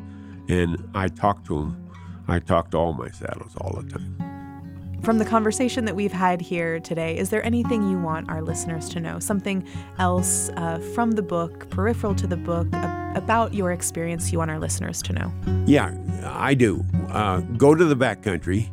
And 0.47 0.89
I 0.93 1.07
talk 1.07 1.43
to 1.45 1.59
them. 1.59 1.91
I 2.27 2.39
talk 2.39 2.71
to 2.71 2.77
all 2.77 2.93
my 2.93 3.09
saddles 3.09 3.55
all 3.57 3.81
the 3.81 3.89
time. 3.89 5.01
From 5.03 5.19
the 5.19 5.25
conversation 5.25 5.85
that 5.85 5.95
we've 5.95 6.11
had 6.11 6.41
here 6.41 6.79
today, 6.79 7.15
is 7.15 7.29
there 7.29 7.45
anything 7.45 7.87
you 7.91 7.99
want 7.99 8.29
our 8.29 8.41
listeners 8.41 8.89
to 8.89 8.99
know? 8.99 9.19
Something 9.19 9.67
else 9.99 10.49
uh, 10.57 10.79
from 10.95 11.11
the 11.11 11.21
book, 11.21 11.69
peripheral 11.69 12.15
to 12.15 12.25
the 12.25 12.37
book, 12.37 12.67
about 13.15 13.53
your 13.53 13.71
experience 13.71 14.31
you 14.31 14.39
want 14.39 14.49
our 14.49 14.57
listeners 14.59 15.03
to 15.03 15.13
know? 15.13 15.31
Yeah, 15.67 15.93
I 16.23 16.55
do. 16.55 16.83
Uh, 17.09 17.41
go 17.41 17.75
to 17.75 17.85
the 17.85 17.95
backcountry 17.95 18.71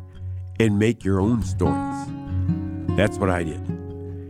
and 0.59 0.79
make 0.79 1.03
your 1.03 1.21
own 1.21 1.43
stories. 1.43 2.07
That's 2.95 3.17
what 3.17 3.29
I 3.29 3.43
did. 3.43 3.59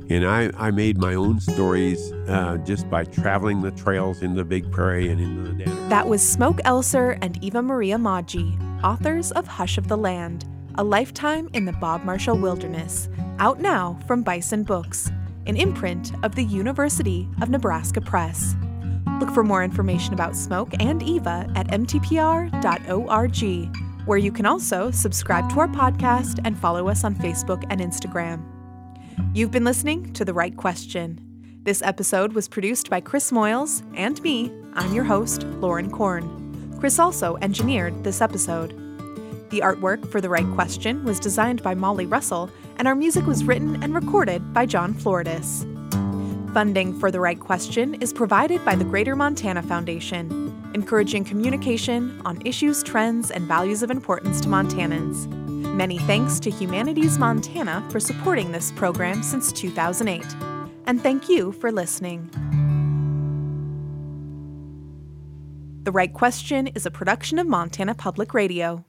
And 0.09 0.25
I, 0.27 0.51
I 0.57 0.71
made 0.71 0.97
my 0.97 1.15
own 1.15 1.39
stories 1.39 2.11
uh, 2.27 2.57
just 2.57 2.89
by 2.89 3.03
traveling 3.05 3.61
the 3.61 3.71
trails 3.71 4.21
in 4.21 4.35
the 4.35 4.43
Big 4.43 4.69
Prairie 4.71 5.09
and 5.09 5.19
into 5.19 5.41
the 5.41 5.63
Danaher. 5.63 5.89
That 5.89 6.07
was 6.07 6.27
Smoke 6.27 6.57
Elser 6.57 7.17
and 7.21 7.43
Eva 7.43 7.61
Maria 7.61 7.97
Maggi, 7.97 8.57
authors 8.83 9.31
of 9.31 9.47
Hush 9.47 9.77
of 9.77 9.87
the 9.87 9.97
Land, 9.97 10.45
A 10.75 10.83
Lifetime 10.83 11.49
in 11.53 11.65
the 11.65 11.73
Bob 11.73 12.03
Marshall 12.03 12.37
Wilderness, 12.37 13.09
out 13.39 13.59
now 13.59 13.97
from 14.07 14.23
Bison 14.23 14.63
Books, 14.63 15.09
an 15.47 15.57
imprint 15.57 16.13
of 16.23 16.35
the 16.35 16.43
University 16.43 17.27
of 17.41 17.49
Nebraska 17.49 18.01
Press. 18.01 18.55
Look 19.19 19.31
for 19.31 19.43
more 19.43 19.63
information 19.63 20.13
about 20.13 20.35
Smoke 20.35 20.73
and 20.79 21.01
Eva 21.01 21.49
at 21.55 21.67
mtpr.org, 21.69 23.37
where 24.05 24.17
you 24.17 24.31
can 24.31 24.45
also 24.45 24.91
subscribe 24.91 25.49
to 25.51 25.59
our 25.59 25.67
podcast 25.67 26.39
and 26.43 26.57
follow 26.57 26.87
us 26.87 27.03
on 27.03 27.15
Facebook 27.15 27.63
and 27.69 27.79
Instagram. 27.81 28.52
You've 29.33 29.51
been 29.51 29.63
listening 29.63 30.13
to 30.13 30.25
The 30.25 30.33
Write 30.33 30.57
Question. 30.57 31.19
This 31.63 31.81
episode 31.81 32.33
was 32.33 32.47
produced 32.47 32.89
by 32.89 33.01
Chris 33.01 33.31
Moyles 33.31 33.83
and 33.95 34.21
me. 34.21 34.51
I'm 34.73 34.93
your 34.93 35.03
host, 35.03 35.43
Lauren 35.43 35.89
Korn. 35.89 36.77
Chris 36.79 36.99
also 36.99 37.37
engineered 37.41 38.03
this 38.03 38.21
episode. 38.21 38.71
The 39.49 39.59
artwork 39.59 40.11
for 40.11 40.21
The 40.21 40.29
Write 40.29 40.51
Question 40.53 41.03
was 41.03 41.19
designed 41.19 41.63
by 41.63 41.73
Molly 41.73 42.05
Russell, 42.05 42.49
and 42.77 42.87
our 42.87 42.95
music 42.95 43.25
was 43.25 43.43
written 43.43 43.81
and 43.83 43.95
recorded 43.95 44.53
by 44.53 44.65
John 44.65 44.93
Floridis. 44.93 45.63
Funding 46.53 46.99
for 46.99 47.09
The 47.09 47.19
Write 47.19 47.39
Question 47.39 47.95
is 47.95 48.13
provided 48.13 48.63
by 48.63 48.75
the 48.75 48.85
Greater 48.85 49.15
Montana 49.15 49.63
Foundation, 49.63 50.71
encouraging 50.75 51.23
communication 51.23 52.21
on 52.25 52.45
issues, 52.45 52.83
trends, 52.83 53.31
and 53.31 53.47
values 53.47 53.83
of 53.83 53.89
importance 53.89 54.39
to 54.41 54.47
Montanans. 54.47 55.42
Many 55.73 55.97
thanks 55.97 56.39
to 56.41 56.51
Humanities 56.51 57.17
Montana 57.17 57.83
for 57.89 57.99
supporting 57.99 58.51
this 58.51 58.71
program 58.73 59.23
since 59.23 59.51
2008. 59.51 60.23
And 60.85 61.01
thank 61.01 61.27
you 61.27 61.51
for 61.51 61.71
listening. 61.71 62.29
The 65.81 65.91
Write 65.91 66.13
Question 66.13 66.67
is 66.67 66.85
a 66.85 66.91
production 66.91 67.39
of 67.39 67.47
Montana 67.47 67.95
Public 67.95 68.35
Radio. 68.35 68.85